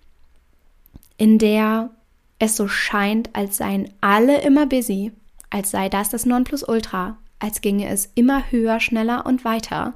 in 1.17 1.37
der 1.37 1.91
es 2.39 2.57
so 2.57 2.67
scheint, 2.67 3.33
als 3.33 3.57
seien 3.57 3.93
alle 4.01 4.41
immer 4.41 4.65
busy, 4.65 5.11
als 5.49 5.71
sei 5.71 5.87
das 5.87 6.09
das 6.09 6.25
Nonplusultra, 6.25 7.17
als 7.39 7.61
ginge 7.61 7.87
es 7.87 8.11
immer 8.15 8.51
höher, 8.51 8.79
schneller 8.79 9.25
und 9.25 9.45
weiter 9.45 9.93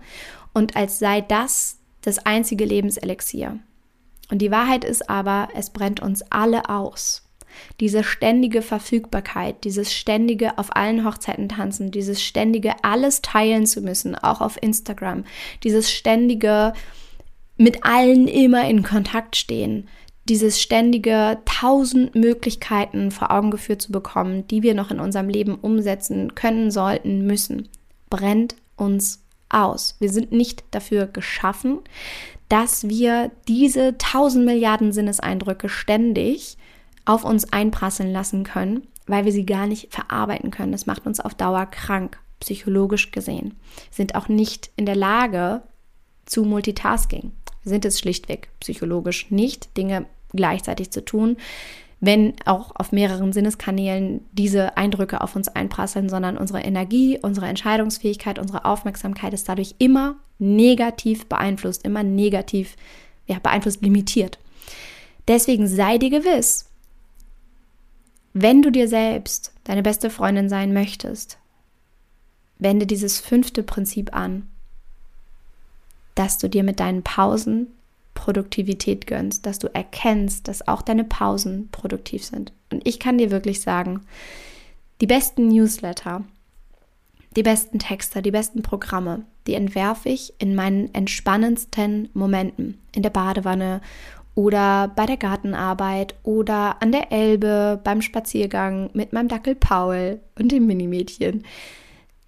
und 0.53 0.75
als 0.75 0.99
sei 0.99 1.21
das 1.21 1.77
das 2.01 2.19
einzige 2.19 2.65
Lebenselixier. 2.65 3.59
Und 4.29 4.41
die 4.41 4.51
Wahrheit 4.51 4.83
ist 4.83 5.09
aber, 5.09 5.49
es 5.55 5.69
brennt 5.69 6.01
uns 6.01 6.21
alle 6.31 6.69
aus. 6.69 7.26
Diese 7.79 8.03
ständige 8.03 8.61
Verfügbarkeit, 8.61 9.63
dieses 9.63 9.93
ständige 9.93 10.57
auf 10.57 10.75
allen 10.75 11.05
Hochzeiten 11.05 11.49
tanzen, 11.49 11.91
dieses 11.91 12.21
ständige 12.23 12.75
alles 12.83 13.21
teilen 13.21 13.65
zu 13.65 13.81
müssen, 13.81 14.15
auch 14.15 14.41
auf 14.41 14.61
Instagram, 14.61 15.23
dieses 15.63 15.91
ständige 15.91 16.73
mit 17.57 17.83
allen 17.83 18.27
immer 18.27 18.69
in 18.69 18.83
Kontakt 18.83 19.35
stehen, 19.35 19.87
dieses 20.29 20.61
ständige 20.61 21.39
tausend 21.45 22.13
Möglichkeiten 22.15 23.11
vor 23.11 23.31
Augen 23.31 23.49
geführt 23.49 23.81
zu 23.81 23.91
bekommen, 23.91 24.47
die 24.47 24.61
wir 24.61 24.73
noch 24.73 24.91
in 24.91 24.99
unserem 24.99 25.29
Leben 25.29 25.55
umsetzen 25.55 26.35
können, 26.35 26.69
sollten, 26.69 27.25
müssen, 27.25 27.69
brennt 28.09 28.55
uns 28.75 29.23
aus. 29.49 29.95
Wir 29.99 30.09
sind 30.09 30.31
nicht 30.31 30.63
dafür 30.71 31.07
geschaffen, 31.07 31.79
dass 32.49 32.87
wir 32.87 33.31
diese 33.47 33.97
tausend 33.97 34.45
Milliarden 34.45 34.91
Sinneseindrücke 34.91 35.69
ständig 35.69 36.57
auf 37.07 37.23
uns 37.23 37.51
einprasseln 37.53 38.11
lassen 38.11 38.43
können, 38.43 38.85
weil 39.07 39.23
wir 39.23 39.31
sie 39.31 39.45
gar 39.45 39.65
nicht 39.65 39.93
verarbeiten 39.93 40.51
können. 40.51 40.73
Das 40.73 40.85
macht 40.85 41.07
uns 41.07 41.19
auf 41.21 41.33
Dauer 41.33 41.65
krank, 41.65 42.19
psychologisch 42.41 43.11
gesehen. 43.11 43.55
Wir 43.89 43.95
sind 43.95 44.15
auch 44.15 44.27
nicht 44.27 44.69
in 44.75 44.85
der 44.85 44.95
Lage 44.95 45.61
zu 46.25 46.43
Multitasking. 46.43 47.31
Wir 47.63 47.69
sind 47.69 47.85
es 47.85 47.99
schlichtweg 47.99 48.49
psychologisch 48.59 49.31
nicht, 49.31 49.77
Dinge 49.77 50.05
gleichzeitig 50.33 50.91
zu 50.91 51.03
tun, 51.03 51.37
wenn 52.01 52.33
auch 52.45 52.71
auf 52.75 52.91
mehreren 52.91 53.31
Sinneskanälen 53.31 54.25
diese 54.33 54.75
Eindrücke 54.75 55.21
auf 55.21 55.35
uns 55.35 55.47
einprasseln, 55.47 56.09
sondern 56.09 56.37
unsere 56.37 56.59
Energie, 56.61 57.17
unsere 57.21 57.47
Entscheidungsfähigkeit, 57.47 58.37
unsere 58.37 58.65
Aufmerksamkeit 58.65 59.33
ist 59.33 59.47
dadurch 59.47 59.75
immer 59.79 60.17
negativ 60.39 61.25
beeinflusst, 61.27 61.85
immer 61.85 62.03
negativ 62.03 62.75
ja, 63.25 63.39
beeinflusst, 63.39 63.81
limitiert. 63.81 64.37
Deswegen 65.27 65.67
sei 65.67 65.97
dir 65.97 66.09
gewiss, 66.09 66.67
wenn 68.41 68.61
du 68.61 68.71
dir 68.71 68.87
selbst 68.87 69.53
deine 69.63 69.83
beste 69.83 70.09
Freundin 70.09 70.49
sein 70.49 70.73
möchtest, 70.73 71.37
wende 72.59 72.85
dieses 72.85 73.19
fünfte 73.19 73.63
Prinzip 73.63 74.15
an, 74.15 74.47
dass 76.15 76.37
du 76.37 76.49
dir 76.49 76.63
mit 76.63 76.79
deinen 76.79 77.03
Pausen 77.03 77.67
Produktivität 78.13 79.05
gönnst, 79.05 79.45
dass 79.45 79.59
du 79.59 79.73
erkennst, 79.73 80.47
dass 80.47 80.67
auch 80.67 80.81
deine 80.81 81.03
Pausen 81.03 81.69
produktiv 81.71 82.25
sind. 82.25 82.51
Und 82.71 82.85
ich 82.87 82.99
kann 82.99 83.19
dir 83.19 83.29
wirklich 83.29 83.61
sagen, 83.61 84.01
die 85.01 85.07
besten 85.07 85.49
Newsletter, 85.49 86.23
die 87.35 87.43
besten 87.43 87.77
Texte, 87.77 88.23
die 88.23 88.31
besten 88.31 88.63
Programme, 88.63 89.25
die 89.45 89.53
entwerfe 89.53 90.09
ich 90.09 90.33
in 90.39 90.55
meinen 90.55 90.93
entspannendsten 90.95 92.09
Momenten, 92.13 92.79
in 92.95 93.03
der 93.03 93.11
Badewanne 93.11 93.81
oder 94.37 94.89
bei 94.95 95.07
der 95.07 95.17
Gartenarbeit 95.17 96.13
oder 96.21 96.79
an 96.79 96.91
der 96.91 97.11
Elbe 97.11 97.81
beim 97.83 98.03
Spaziergang 98.03 98.91
mit 98.93 99.11
meinem 99.11 99.29
Dackel 99.29 99.55
Paul 99.55 100.19
und 100.37 100.51
dem 100.51 100.67
Minimädchen. 100.67 101.43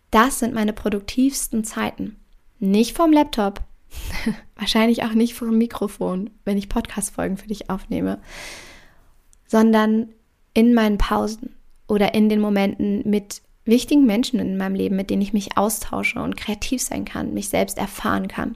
Das 0.09 0.39
sind 0.39 0.55
meine 0.55 0.73
produktivsten 0.73 1.63
Zeiten. 1.63 2.15
Nicht 2.57 2.97
vom 2.97 3.13
Laptop, 3.13 3.61
wahrscheinlich 4.55 5.03
auch 5.03 5.13
nicht 5.13 5.35
vom 5.35 5.55
Mikrofon, 5.55 6.31
wenn 6.45 6.57
ich 6.57 6.67
Podcast-Folgen 6.67 7.37
für 7.37 7.47
dich 7.47 7.69
aufnehme, 7.69 8.17
sondern 9.45 10.09
in 10.55 10.73
meinen 10.73 10.97
Pausen 10.97 11.53
oder 11.87 12.15
in 12.15 12.27
den 12.27 12.41
Momenten 12.41 13.07
mit 13.07 13.43
wichtigen 13.65 14.07
Menschen 14.07 14.39
in 14.39 14.57
meinem 14.57 14.73
Leben, 14.73 14.95
mit 14.95 15.11
denen 15.11 15.21
ich 15.21 15.33
mich 15.33 15.59
austausche 15.59 16.19
und 16.23 16.35
kreativ 16.35 16.81
sein 16.81 17.05
kann, 17.05 17.35
mich 17.35 17.49
selbst 17.49 17.77
erfahren 17.77 18.27
kann. 18.27 18.55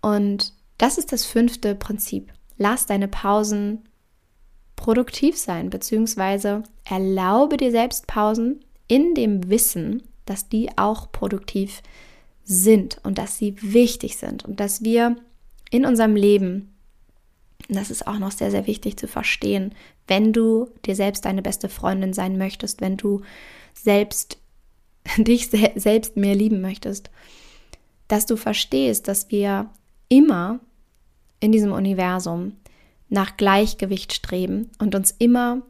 Und 0.00 0.52
das 0.76 0.98
ist 0.98 1.12
das 1.12 1.24
fünfte 1.24 1.76
Prinzip. 1.76 2.32
Lass 2.56 2.86
deine 2.86 3.08
Pausen 3.08 3.88
produktiv 4.76 5.36
sein, 5.36 5.70
beziehungsweise 5.70 6.62
erlaube 6.84 7.56
dir 7.56 7.70
selbst 7.70 8.06
Pausen 8.06 8.64
in 8.88 9.14
dem 9.14 9.48
Wissen, 9.48 10.02
dass 10.26 10.48
die 10.48 10.76
auch 10.76 11.10
produktiv 11.12 11.82
sind 12.44 12.98
und 13.02 13.18
dass 13.18 13.38
sie 13.38 13.56
wichtig 13.62 14.16
sind 14.16 14.44
und 14.44 14.60
dass 14.60 14.82
wir 14.82 15.16
in 15.70 15.86
unserem 15.86 16.14
Leben, 16.14 16.74
das 17.68 17.90
ist 17.90 18.06
auch 18.06 18.18
noch 18.18 18.32
sehr, 18.32 18.50
sehr 18.50 18.66
wichtig 18.66 18.98
zu 18.98 19.08
verstehen, 19.08 19.74
wenn 20.06 20.32
du 20.32 20.68
dir 20.84 20.94
selbst 20.94 21.24
deine 21.24 21.42
beste 21.42 21.68
Freundin 21.68 22.12
sein 22.12 22.36
möchtest, 22.36 22.80
wenn 22.80 22.96
du 22.96 23.22
selbst 23.72 24.38
dich 25.16 25.48
selbst 25.48 26.16
mehr 26.16 26.34
lieben 26.34 26.60
möchtest, 26.60 27.10
dass 28.08 28.26
du 28.26 28.36
verstehst, 28.36 29.08
dass 29.08 29.30
wir 29.30 29.70
immer 30.08 30.60
in 31.44 31.52
diesem 31.52 31.72
Universum 31.72 32.54
nach 33.10 33.36
Gleichgewicht 33.36 34.14
streben 34.14 34.70
und 34.78 34.94
uns 34.94 35.14
immer 35.18 35.60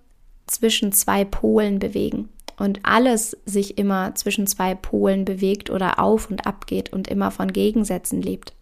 zwischen 0.46 0.92
zwei 0.92 1.24
Polen 1.24 1.80
bewegen. 1.80 2.28
Und 2.56 2.78
alles 2.84 3.36
sich 3.44 3.76
immer 3.76 4.14
zwischen 4.14 4.46
zwei 4.46 4.76
Polen 4.76 5.24
bewegt 5.24 5.70
oder 5.70 5.98
auf 5.98 6.30
und 6.30 6.46
ab 6.46 6.68
geht 6.68 6.92
und 6.92 7.08
immer 7.08 7.32
von 7.32 7.52
Gegensätzen 7.52 8.22
lebt. 8.22 8.54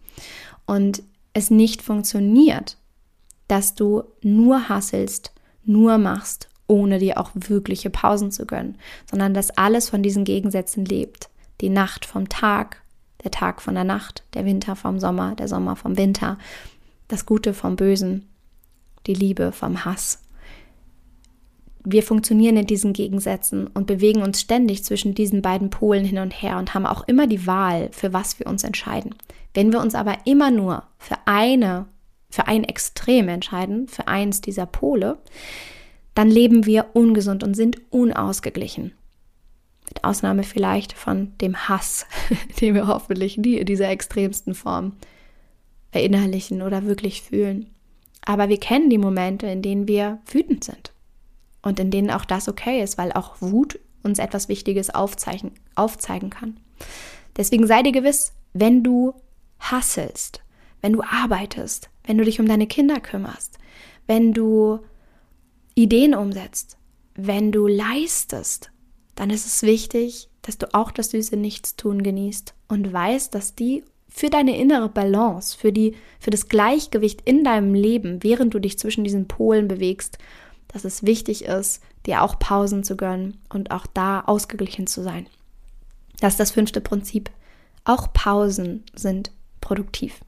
Und 0.65 1.03
es 1.33 1.51
nicht 1.51 1.83
funktioniert, 1.83 2.77
dass 3.47 3.75
du 3.75 4.03
nur 4.23 4.67
hasselst, 4.67 5.33
nur 5.63 5.99
machst, 5.99 6.49
ohne 6.65 6.97
dir 6.97 7.19
auch 7.19 7.29
wirkliche 7.35 7.91
Pausen 7.91 8.31
zu 8.31 8.47
gönnen, 8.47 8.79
sondern 9.07 9.35
dass 9.35 9.51
alles 9.51 9.89
von 9.89 10.01
diesen 10.01 10.23
Gegensätzen 10.23 10.83
lebt. 10.85 11.29
Die 11.61 11.69
Nacht 11.69 12.05
vom 12.05 12.27
Tag, 12.27 12.81
der 13.23 13.29
Tag 13.29 13.61
von 13.61 13.75
der 13.75 13.83
Nacht, 13.83 14.23
der 14.33 14.45
Winter 14.45 14.75
vom 14.75 14.99
Sommer, 14.99 15.35
der 15.35 15.47
Sommer 15.47 15.75
vom 15.75 15.97
Winter, 15.97 16.39
das 17.07 17.25
Gute 17.25 17.53
vom 17.53 17.75
Bösen, 17.75 18.27
die 19.07 19.13
Liebe 19.13 19.51
vom 19.51 19.85
Hass. 19.85 20.19
Wir 21.85 22.01
funktionieren 22.01 22.55
in 22.55 22.65
diesen 22.65 22.93
Gegensätzen 22.93 23.67
und 23.67 23.87
bewegen 23.87 24.21
uns 24.21 24.39
ständig 24.39 24.85
zwischen 24.85 25.13
diesen 25.13 25.41
beiden 25.41 25.69
Polen 25.69 26.05
hin 26.05 26.19
und 26.19 26.31
her 26.31 26.57
und 26.57 26.73
haben 26.73 26.85
auch 26.85 27.07
immer 27.07 27.27
die 27.27 27.45
Wahl, 27.45 27.89
für 27.91 28.13
was 28.13 28.39
wir 28.39 28.47
uns 28.47 28.63
entscheiden. 28.63 29.15
Wenn 29.53 29.71
wir 29.73 29.81
uns 29.81 29.93
aber 29.93 30.17
immer 30.25 30.49
nur 30.49 30.83
für 30.97 31.17
eine, 31.25 31.85
für 32.29 32.47
ein 32.47 32.63
Extrem 32.63 33.27
entscheiden, 33.27 33.87
für 33.89 34.07
eins 34.07 34.39
dieser 34.39 34.65
Pole, 34.65 35.17
dann 36.15 36.29
leben 36.29 36.65
wir 36.65 36.87
ungesund 36.93 37.43
und 37.43 37.53
sind 37.53 37.81
unausgeglichen. 37.91 38.93
Mit 39.89 40.03
Ausnahme 40.05 40.43
vielleicht 40.43 40.93
von 40.93 41.33
dem 41.41 41.67
Hass, 41.67 42.05
den 42.61 42.75
wir 42.75 42.87
hoffentlich 42.87 43.37
nie 43.37 43.57
in 43.57 43.65
dieser 43.65 43.89
extremsten 43.89 44.55
Form 44.55 44.93
verinnerlichen 45.93 46.63
oder 46.63 46.85
wirklich 46.85 47.21
fühlen. 47.21 47.69
Aber 48.25 48.49
wir 48.49 48.59
kennen 48.59 48.89
die 48.89 48.97
Momente, 48.97 49.45
in 49.45 49.61
denen 49.61 49.87
wir 49.87 50.19
wütend 50.25 50.63
sind 50.63 50.91
und 51.61 51.79
in 51.79 51.91
denen 51.91 52.09
auch 52.09 52.25
das 52.25 52.49
okay 52.49 52.81
ist, 52.81 52.97
weil 52.97 53.11
auch 53.13 53.35
Wut 53.39 53.79
uns 54.01 54.17
etwas 54.17 54.49
Wichtiges 54.49 54.89
aufzeigen, 54.89 55.51
aufzeigen 55.75 56.31
kann. 56.31 56.57
Deswegen 57.37 57.67
sei 57.67 57.83
dir 57.83 57.91
gewiss, 57.91 58.33
wenn 58.53 58.83
du 58.83 59.13
hasselst, 59.59 60.41
wenn 60.81 60.93
du 60.93 61.03
arbeitest, 61.03 61.89
wenn 62.05 62.17
du 62.17 62.25
dich 62.25 62.39
um 62.39 62.47
deine 62.47 62.67
Kinder 62.67 62.99
kümmerst, 62.99 63.59
wenn 64.07 64.33
du 64.33 64.79
Ideen 65.75 66.15
umsetzt, 66.15 66.77
wenn 67.13 67.51
du 67.51 67.67
leistest, 67.67 68.71
dann 69.13 69.29
ist 69.29 69.45
es 69.45 69.61
wichtig, 69.61 70.29
dass 70.41 70.57
du 70.57 70.73
auch 70.73 70.89
das 70.89 71.11
süße 71.11 71.37
Nichtstun 71.37 72.01
genießt 72.01 72.55
und 72.67 72.91
weißt, 72.91 73.33
dass 73.35 73.53
die 73.53 73.83
für 74.15 74.29
deine 74.29 74.55
innere 74.57 74.89
Balance, 74.89 75.57
für, 75.57 75.73
die, 75.73 75.95
für 76.19 76.29
das 76.29 76.47
Gleichgewicht 76.47 77.21
in 77.25 77.43
deinem 77.43 77.73
Leben, 77.73 78.21
während 78.21 78.53
du 78.53 78.59
dich 78.59 78.77
zwischen 78.77 79.03
diesen 79.03 79.27
Polen 79.27 79.67
bewegst, 79.67 80.19
dass 80.67 80.85
es 80.85 81.03
wichtig 81.03 81.45
ist, 81.45 81.81
dir 82.05 82.21
auch 82.21 82.37
Pausen 82.37 82.83
zu 82.83 82.95
gönnen 82.95 83.39
und 83.49 83.71
auch 83.71 83.87
da 83.87 84.21
ausgeglichen 84.21 84.85
zu 84.85 85.01
sein. 85.01 85.25
Das 86.19 86.33
ist 86.33 86.39
das 86.39 86.51
fünfte 86.51 86.79
Prinzip. 86.79 87.31
Auch 87.85 88.13
Pausen 88.13 88.83
sind 88.93 89.31
produktiv, 89.61 90.19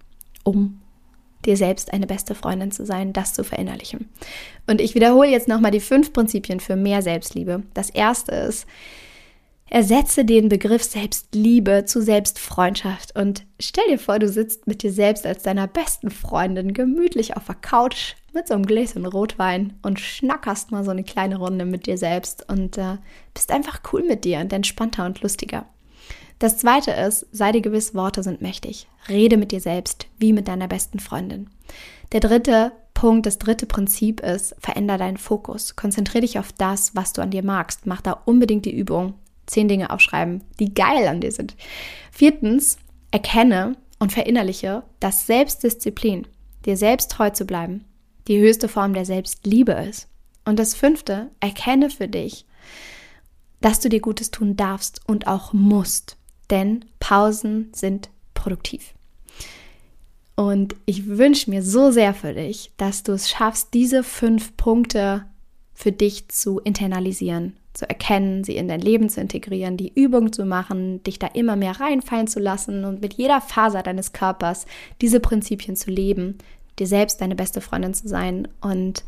um 0.43 0.81
dir 1.45 1.55
selbst 1.55 1.93
eine 1.93 2.07
beste 2.07 2.33
Freundin 2.33 2.71
zu 2.71 2.87
sein, 2.87 3.13
das 3.13 3.33
zu 3.33 3.43
verinnerlichen. 3.43 4.09
Und 4.65 4.81
ich 4.81 4.95
wiederhole 4.95 5.29
jetzt 5.29 5.47
nochmal 5.47 5.71
die 5.71 5.79
fünf 5.79 6.11
Prinzipien 6.11 6.59
für 6.59 6.75
mehr 6.75 7.03
Selbstliebe. 7.03 7.61
Das 7.75 7.91
erste 7.91 8.33
ist, 8.33 8.65
Ersetze 9.69 10.25
den 10.25 10.47
Begriff 10.47 10.83
Selbstliebe 10.83 11.85
zu 11.85 11.99
Selbstfreundschaft 11.99 13.17
und 13.17 13.45
stell 13.59 13.87
dir 13.89 13.97
vor, 13.97 14.19
du 14.19 14.29
sitzt 14.29 14.67
mit 14.67 14.83
dir 14.83 14.91
selbst 14.91 15.25
als 15.25 15.41
deiner 15.41 15.65
besten 15.65 16.11
Freundin 16.11 16.73
gemütlich 16.73 17.35
auf 17.35 17.45
der 17.47 17.55
Couch 17.55 18.13
mit 18.31 18.47
so 18.47 18.53
einem 18.53 18.67
Gläschen 18.67 19.07
Rotwein 19.07 19.73
und 19.81 19.99
schnackerst 19.99 20.71
mal 20.71 20.83
so 20.83 20.91
eine 20.91 21.03
kleine 21.03 21.37
Runde 21.37 21.65
mit 21.65 21.87
dir 21.87 21.97
selbst 21.97 22.47
und 22.47 22.77
äh, 22.77 22.97
bist 23.33 23.51
einfach 23.51 23.81
cool 23.91 24.03
mit 24.03 24.23
dir 24.23 24.39
und 24.39 24.53
entspannter 24.53 25.03
und 25.05 25.21
lustiger. 25.21 25.65
Das 26.37 26.57
zweite 26.57 26.91
ist, 26.91 27.25
sei 27.31 27.51
dir 27.51 27.61
gewiss, 27.61 27.95
Worte 27.95 28.21
sind 28.21 28.41
mächtig. 28.41 28.87
Rede 29.09 29.37
mit 29.37 29.51
dir 29.51 29.61
selbst 29.61 30.05
wie 30.19 30.33
mit 30.33 30.47
deiner 30.47 30.67
besten 30.67 30.99
Freundin. 30.99 31.49
Der 32.11 32.19
dritte 32.19 32.71
Punkt, 32.93 33.25
das 33.25 33.39
dritte 33.39 33.65
Prinzip 33.65 34.19
ist, 34.19 34.55
veränder 34.59 34.97
deinen 34.97 35.17
Fokus. 35.17 35.75
Konzentriere 35.75 36.21
dich 36.21 36.37
auf 36.37 36.51
das, 36.53 36.95
was 36.95 37.13
du 37.13 37.21
an 37.21 37.31
dir 37.31 37.43
magst. 37.43 37.87
Mach 37.87 38.01
da 38.01 38.11
unbedingt 38.25 38.65
die 38.65 38.75
Übung. 38.75 39.15
Zehn 39.45 39.67
Dinge 39.67 39.89
aufschreiben, 39.89 40.43
die 40.59 40.73
geil 40.73 41.07
an 41.07 41.21
dir 41.21 41.31
sind. 41.31 41.55
Viertens, 42.11 42.77
erkenne 43.11 43.75
und 43.99 44.11
verinnerliche, 44.11 44.83
dass 44.99 45.27
Selbstdisziplin, 45.27 46.27
dir 46.65 46.77
selbst 46.77 47.11
treu 47.11 47.29
zu 47.29 47.45
bleiben, 47.45 47.85
die 48.27 48.39
höchste 48.39 48.67
Form 48.67 48.93
der 48.93 49.05
Selbstliebe 49.05 49.73
ist. 49.73 50.07
Und 50.45 50.59
das 50.59 50.75
fünfte, 50.75 51.31
erkenne 51.39 51.89
für 51.89 52.07
dich, 52.07 52.45
dass 53.61 53.79
du 53.79 53.89
dir 53.89 53.99
Gutes 53.99 54.31
tun 54.31 54.55
darfst 54.55 55.01
und 55.07 55.27
auch 55.27 55.53
musst, 55.53 56.17
denn 56.49 56.85
Pausen 56.99 57.71
sind 57.73 58.09
produktiv. 58.33 58.93
Und 60.35 60.75
ich 60.85 61.07
wünsche 61.07 61.49
mir 61.49 61.63
so 61.63 61.91
sehr 61.91 62.13
für 62.13 62.33
dich, 62.33 62.71
dass 62.77 63.03
du 63.03 63.13
es 63.13 63.29
schaffst, 63.29 63.73
diese 63.73 64.03
fünf 64.03 64.57
Punkte 64.57 65.25
für 65.75 65.91
dich 65.91 66.29
zu 66.29 66.59
internalisieren, 66.59 67.57
zu 67.73 67.87
erkennen, 67.87 68.43
sie 68.43 68.55
in 68.55 68.67
dein 68.67 68.79
Leben 68.79 69.09
zu 69.09 69.19
integrieren, 69.19 69.77
die 69.77 69.91
Übung 69.93 70.31
zu 70.31 70.45
machen, 70.45 71.03
dich 71.03 71.19
da 71.19 71.27
immer 71.27 71.57
mehr 71.57 71.79
reinfallen 71.79 72.27
zu 72.27 72.39
lassen 72.39 72.85
und 72.85 73.01
mit 73.01 73.13
jeder 73.13 73.41
Faser 73.41 73.83
deines 73.83 74.13
Körpers 74.13 74.65
diese 75.01 75.19
Prinzipien 75.19 75.75
zu 75.75 75.91
leben, 75.91 76.37
dir 76.79 76.87
selbst 76.87 77.21
deine 77.21 77.35
beste 77.35 77.61
Freundin 77.61 77.93
zu 77.93 78.07
sein 78.07 78.47
und 78.61 79.03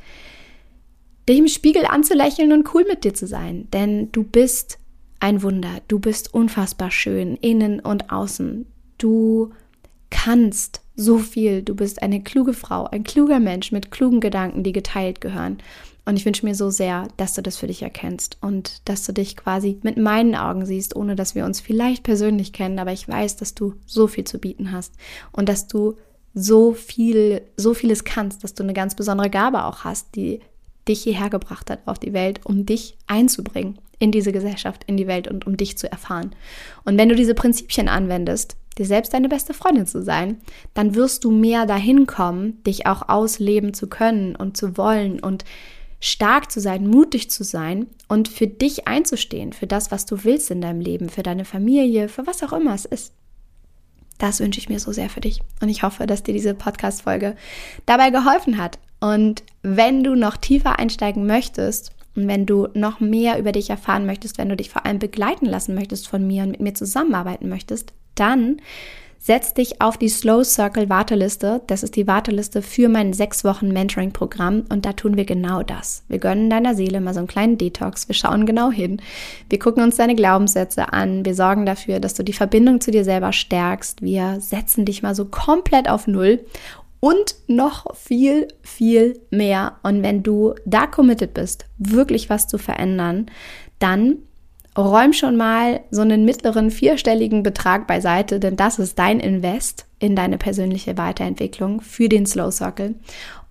dich 1.28 1.40
im 1.40 1.48
Spiegel 1.48 1.86
anzulächeln 1.86 2.52
und 2.52 2.74
cool 2.74 2.86
mit 2.88 3.04
dir 3.04 3.14
zu 3.14 3.28
sein. 3.28 3.68
Denn 3.72 4.12
du 4.12 4.24
bist 4.24 4.78
ein 5.20 5.42
Wunder. 5.44 5.82
Du 5.88 6.00
bist 6.00 6.34
unfassbar 6.34 6.92
schön, 6.92 7.38
innen 7.38 7.80
und 7.80 8.12
außen. 8.12 8.66
Du 8.98 9.52
kannst 10.10 10.82
so 10.96 11.18
viel. 11.18 11.62
Du 11.62 11.76
bist 11.76 12.02
eine 12.02 12.22
kluge 12.22 12.54
Frau, 12.54 12.86
ein 12.86 13.04
kluger 13.04 13.40
Mensch 13.40 13.72
mit 13.72 13.92
klugen 13.92 14.20
Gedanken, 14.20 14.64
die 14.64 14.74
geteilt 14.74 15.22
gehören. 15.22 15.58
Und 16.08 16.15
ich 16.15 16.26
wünsche 16.26 16.46
mir 16.46 16.56
so 16.56 16.70
sehr, 16.70 17.10
dass 17.17 17.34
du 17.34 17.41
das 17.41 17.58
für 17.58 17.67
dich 17.67 17.82
erkennst 17.82 18.38
und 18.39 18.88
dass 18.88 19.06
du 19.06 19.12
dich 19.12 19.36
quasi 19.36 19.78
mit 19.84 19.98
meinen 19.98 20.36
Augen 20.36 20.65
siehst, 20.65 20.96
ohne 20.96 21.17
dass 21.17 21.36
wir 21.36 21.43
uns 21.43 21.60
vielleicht 21.60 22.04
persönlich 22.04 22.54
kennen, 22.54 22.80
aber 22.80 22.93
ich 22.93 23.10
weiß, 23.10 23.36
dass 23.36 23.56
du 23.56 23.74
so 23.86 24.08
viel 24.08 24.24
zu 24.24 24.39
bieten 24.39 24.72
hast 24.72 24.93
und 25.34 25.50
dass 25.50 25.67
du 25.67 25.98
so 26.34 26.72
viel, 26.72 27.41
so 27.58 27.74
vieles 27.74 28.06
kannst, 28.06 28.46
dass 28.46 28.54
du 28.54 28.63
eine 28.63 28.72
ganz 28.72 28.96
besondere 28.96 29.30
Gabe 29.30 29.65
auch 29.65 29.84
hast, 29.84 30.15
die 30.15 30.39
dich 30.88 31.02
hierher 31.02 31.30
gebracht 31.30 31.70
hat 31.70 31.82
auf 31.86 32.00
die 32.00 32.13
Welt, 32.13 32.39
um 32.46 32.65
dich 32.65 32.98
einzubringen 33.08 33.78
in 34.00 34.13
diese 34.13 34.32
Gesellschaft, 34.32 34.86
in 34.86 34.96
die 34.96 35.08
Welt 35.08 35.28
und 35.28 35.46
um 35.46 35.58
dich 35.58 35.78
zu 35.78 35.91
erfahren. 35.91 36.34
Und 36.86 36.98
wenn 36.98 37.10
du 37.10 37.15
diese 37.15 37.36
Prinzipien 37.36 37.89
anwendest, 37.89 38.56
dir 38.78 38.86
selbst 38.86 39.13
deine 39.13 39.28
beste 39.28 39.54
Freundin 39.54 39.88
zu 39.88 40.02
sein, 40.02 40.38
dann 40.74 40.96
wirst 40.96 41.26
du 41.26 41.32
mehr 41.32 41.65
dahin 41.65 42.08
kommen, 42.08 42.63
dich 42.63 42.86
auch 42.86 43.10
ausleben 43.10 43.74
zu 43.74 43.88
können 43.88 44.38
und 44.38 44.56
zu 44.56 44.78
wollen 44.78 45.20
und 45.20 45.43
stark 46.00 46.52
zu 46.52 46.60
sein, 46.60 46.88
mutig 46.88 47.30
zu 47.30 47.44
sein 47.44 47.88
und 48.08 48.28
für 48.28 48.48
dich 48.48 48.88
einzustehen, 48.88 49.54
für 49.54 49.68
das, 49.68 49.92
was 49.92 50.06
du 50.06 50.24
willst 50.24 50.52
in 50.52 50.62
deinem 50.62 50.80
Leben, 50.80 51.10
für 51.10 51.24
deine 51.24 51.46
Familie, 51.46 52.08
für 52.10 52.28
was 52.28 52.44
auch 52.44 52.54
immer 52.54 52.74
es 52.74 52.86
ist. 52.86 53.14
Das 54.18 54.40
wünsche 54.40 54.60
ich 54.60 54.70
mir 54.70 54.80
so 54.80 54.92
sehr 54.92 55.10
für 55.10 55.22
dich. 55.22 55.42
Und 55.62 55.70
ich 55.70 55.84
hoffe, 55.84 56.08
dass 56.08 56.24
dir 56.24 56.34
diese 56.34 56.54
Podcast-Folge 56.54 57.36
dabei 57.86 58.10
geholfen 58.10 58.58
hat. 58.58 58.80
Und 59.00 59.44
wenn 59.62 60.04
du 60.04 60.16
noch 60.16 60.38
tiefer 60.38 60.80
einsteigen 60.80 61.28
möchtest 61.28 61.92
und 62.16 62.28
wenn 62.28 62.48
du 62.48 62.68
noch 62.74 63.00
mehr 63.00 63.38
über 63.38 63.52
dich 63.52 63.70
erfahren 63.70 64.08
möchtest, 64.08 64.40
wenn 64.40 64.50
du 64.50 64.56
dich 64.56 64.72
vor 64.72 64.86
allem 64.86 64.98
begleiten 64.98 65.46
lassen 65.46 65.76
möchtest 65.76 66.08
von 66.08 66.26
mir 66.26 66.44
und 66.44 66.52
mit 66.52 66.62
mir 66.62 66.74
zusammenarbeiten 66.74 67.48
möchtest, 67.48 67.94
dann 68.16 68.60
setz 69.20 69.54
dich 69.54 69.82
auf 69.82 69.98
die 69.98 70.10
Slow 70.10 70.44
Circle 70.44 70.90
Warteliste. 70.90 71.62
Das 71.68 71.84
ist 71.84 71.96
die 71.96 72.08
Warteliste 72.08 72.62
für 72.62 72.90
mein 72.90 73.14
sechs 73.14 73.44
Wochen 73.44 73.70
Mentoring 73.70 74.12
Programm 74.12 74.66
und 74.70 74.86
da 74.86 74.94
tun 74.94 75.18
wir 75.18 75.26
genau 75.26 75.64
das. 75.64 76.04
Wir 76.08 76.20
gönnen 76.20 76.50
deiner 76.50 76.76
Seele 76.76 77.02
mal 77.02 77.14
so 77.14 77.20
einen 77.20 77.28
kleinen 77.28 77.58
Detox. 77.58 78.08
Wir 78.08 78.16
schauen 78.16 78.46
genau 78.46 78.72
hin. 78.72 79.02
Wir 79.50 79.60
gucken 79.60 79.84
uns 79.84 79.98
deine 79.98 80.16
Glaubenssätze 80.16 80.94
an. 80.94 81.26
Wir 81.26 81.36
sorgen 81.36 81.66
dafür, 81.66 82.00
dass 82.00 82.14
du 82.14 82.24
die 82.24 82.34
Verbindung 82.34 82.82
zu 82.82 82.92
dir 82.92 83.04
selber 83.04 83.34
stärkst. 83.34 84.02
Wir 84.02 84.40
setzen 84.40 84.86
dich 84.86 85.04
mal 85.04 85.16
so 85.16 85.26
komplett 85.26 85.90
auf 85.90 86.08
Null 86.08 86.46
und 87.00 87.36
noch 87.48 87.96
viel, 87.96 88.48
viel 88.62 89.20
mehr. 89.30 89.78
Und 89.84 90.04
wenn 90.04 90.24
du 90.24 90.56
da 90.66 90.88
committed 90.88 91.34
bist, 91.34 91.66
wirklich 91.78 92.30
was 92.30 92.48
zu 92.48 92.58
verändern, 92.58 93.28
dann 93.80 94.18
räum 94.78 95.13
schon 95.13 95.36
mal 95.36 95.82
so 95.92 96.02
einen 96.02 96.24
mittleren 96.24 96.72
vierstelligen 96.72 97.44
Betrag 97.44 97.88
beiseite, 97.88 98.40
denn 98.40 98.56
das 98.56 98.80
ist 98.80 99.00
dein 99.00 99.20
Invest 99.20 99.86
in 100.00 100.16
deine 100.16 100.38
persönliche 100.38 100.98
Weiterentwicklung 100.98 101.82
für 101.82 102.08
den 102.08 102.26
Slow 102.26 102.52
Circle. 102.52 102.96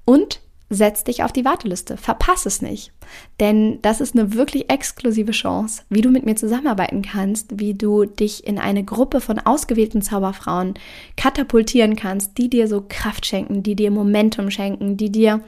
Und 0.05 0.41
setz 0.69 1.05
dich 1.05 1.23
auf 1.23 1.33
die 1.33 1.45
Warteliste. 1.45 1.97
Verpass 1.97 2.47
es 2.47 2.61
nicht. 2.61 2.93
Denn 3.39 3.81
das 3.83 4.01
ist 4.01 4.17
eine 4.17 4.35
wirklich 4.35 4.71
exklusive 4.71 5.31
Chance, 5.31 5.83
wie 5.89 6.01
du 6.01 6.11
mit 6.11 6.27
mir 6.27 6.35
zusammenarbeiten 6.35 7.03
kannst, 7.03 7.61
wie 7.61 7.75
du 7.75 8.05
dich 8.05 8.47
in 8.47 8.59
eine 8.59 8.85
Gruppe 8.85 9.21
von 9.21 9.39
ausgewählten 9.39 10.03
Zauberfrauen 10.03 10.75
katapultieren 11.17 11.95
kannst, 11.95 12.39
die 12.39 12.51
dir 12.51 12.67
so 12.67 12.85
Kraft 12.89 13.27
schenken, 13.27 13.63
die 13.63 13.77
dir 13.77 13.91
Momentum 13.91 14.51
schenken, 14.51 14.97
die 14.97 15.11
dir 15.11 15.41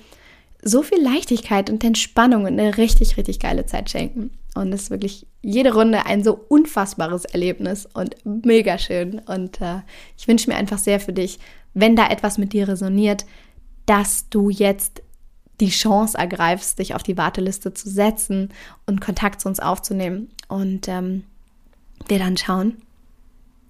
so 0.62 0.82
viel 0.82 1.00
Leichtigkeit 1.02 1.70
und 1.70 1.84
Entspannung 1.84 2.44
und 2.44 2.58
eine 2.58 2.76
richtig, 2.76 3.16
richtig 3.16 3.38
geile 3.38 3.66
Zeit 3.66 3.90
schenken. 3.90 4.30
Und 4.54 4.72
es 4.72 4.84
ist 4.84 4.90
wirklich 4.90 5.26
jede 5.40 5.72
Runde 5.72 6.06
ein 6.06 6.24
so 6.24 6.34
unfassbares 6.48 7.24
Erlebnis 7.26 7.86
und 7.94 8.16
mega 8.24 8.78
schön. 8.78 9.20
Und 9.20 9.60
äh, 9.60 9.80
ich 10.16 10.26
wünsche 10.26 10.50
mir 10.50 10.56
einfach 10.56 10.78
sehr 10.78 11.00
für 11.00 11.12
dich, 11.12 11.38
wenn 11.74 11.94
da 11.94 12.08
etwas 12.08 12.38
mit 12.38 12.52
dir 12.52 12.66
resoniert, 12.66 13.24
dass 13.86 14.28
du 14.30 14.50
jetzt 14.50 15.02
die 15.60 15.70
Chance 15.70 16.16
ergreifst, 16.16 16.78
dich 16.78 16.94
auf 16.94 17.02
die 17.02 17.16
Warteliste 17.16 17.72
zu 17.72 17.88
setzen 17.88 18.50
und 18.86 19.00
Kontakt 19.00 19.40
zu 19.40 19.48
uns 19.48 19.60
aufzunehmen. 19.60 20.30
Und 20.48 20.88
ähm, 20.88 21.24
wir 22.08 22.18
dann 22.18 22.36
schauen, 22.36 22.76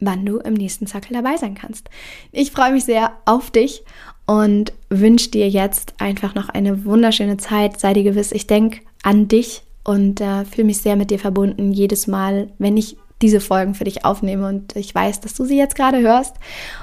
wann 0.01 0.25
du 0.25 0.39
im 0.39 0.55
nächsten 0.55 0.87
Zackel 0.87 1.15
dabei 1.15 1.37
sein 1.37 1.55
kannst. 1.55 1.89
Ich 2.33 2.51
freue 2.51 2.73
mich 2.73 2.85
sehr 2.85 3.13
auf 3.25 3.51
dich 3.51 3.83
und 4.27 4.73
wünsche 4.91 5.31
dir 5.31 5.49
jetzt 5.49 5.95
einfach 5.99 6.35
noch 6.35 6.49
eine 6.49 6.85
wunderschöne 6.85 7.37
Zeit. 7.39 7.81
Sei 7.81 7.95
dir 7.95 8.05
gewiss, 8.05 8.33
ich 8.33 8.47
denke 8.47 8.81
an 9.03 9.29
dich 9.29 9.63
und 9.85 10.21
äh, 10.21 10.45
fühle 10.45 10.67
mich 10.67 10.79
sehr 10.79 10.97
mit 10.97 11.11
dir 11.11 11.19
verbunden 11.19 11.73
jedes 11.73 12.07
Mal, 12.07 12.49
wenn 12.59 12.77
ich 12.77 12.97
diese 13.23 13.41
Folgen 13.41 13.75
für 13.75 13.85
dich 13.85 14.05
aufnehme 14.05 14.47
und 14.47 14.77
ich 14.77 14.95
weiß, 14.95 15.21
dass 15.21 15.35
du 15.35 15.45
sie 15.45 15.57
jetzt 15.57 15.75
gerade 15.75 16.01
hörst 16.01 16.37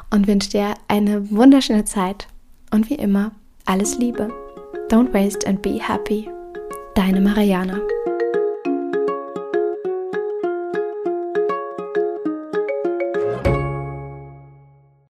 und 0.10 0.28
wünsche 0.28 0.50
dir 0.50 0.74
eine 0.88 1.30
wunderschöne 1.32 1.86
Zeit 1.86 2.28
und 2.72 2.90
wie 2.90 2.96
immer 2.96 3.32
alles 3.66 3.98
Liebe. 3.98 4.30
Don't 4.90 5.14
waste 5.14 5.48
and 5.48 5.62
be 5.62 5.80
happy. 5.80 6.30
Deine 6.96 7.22
Mariana. 7.22 7.80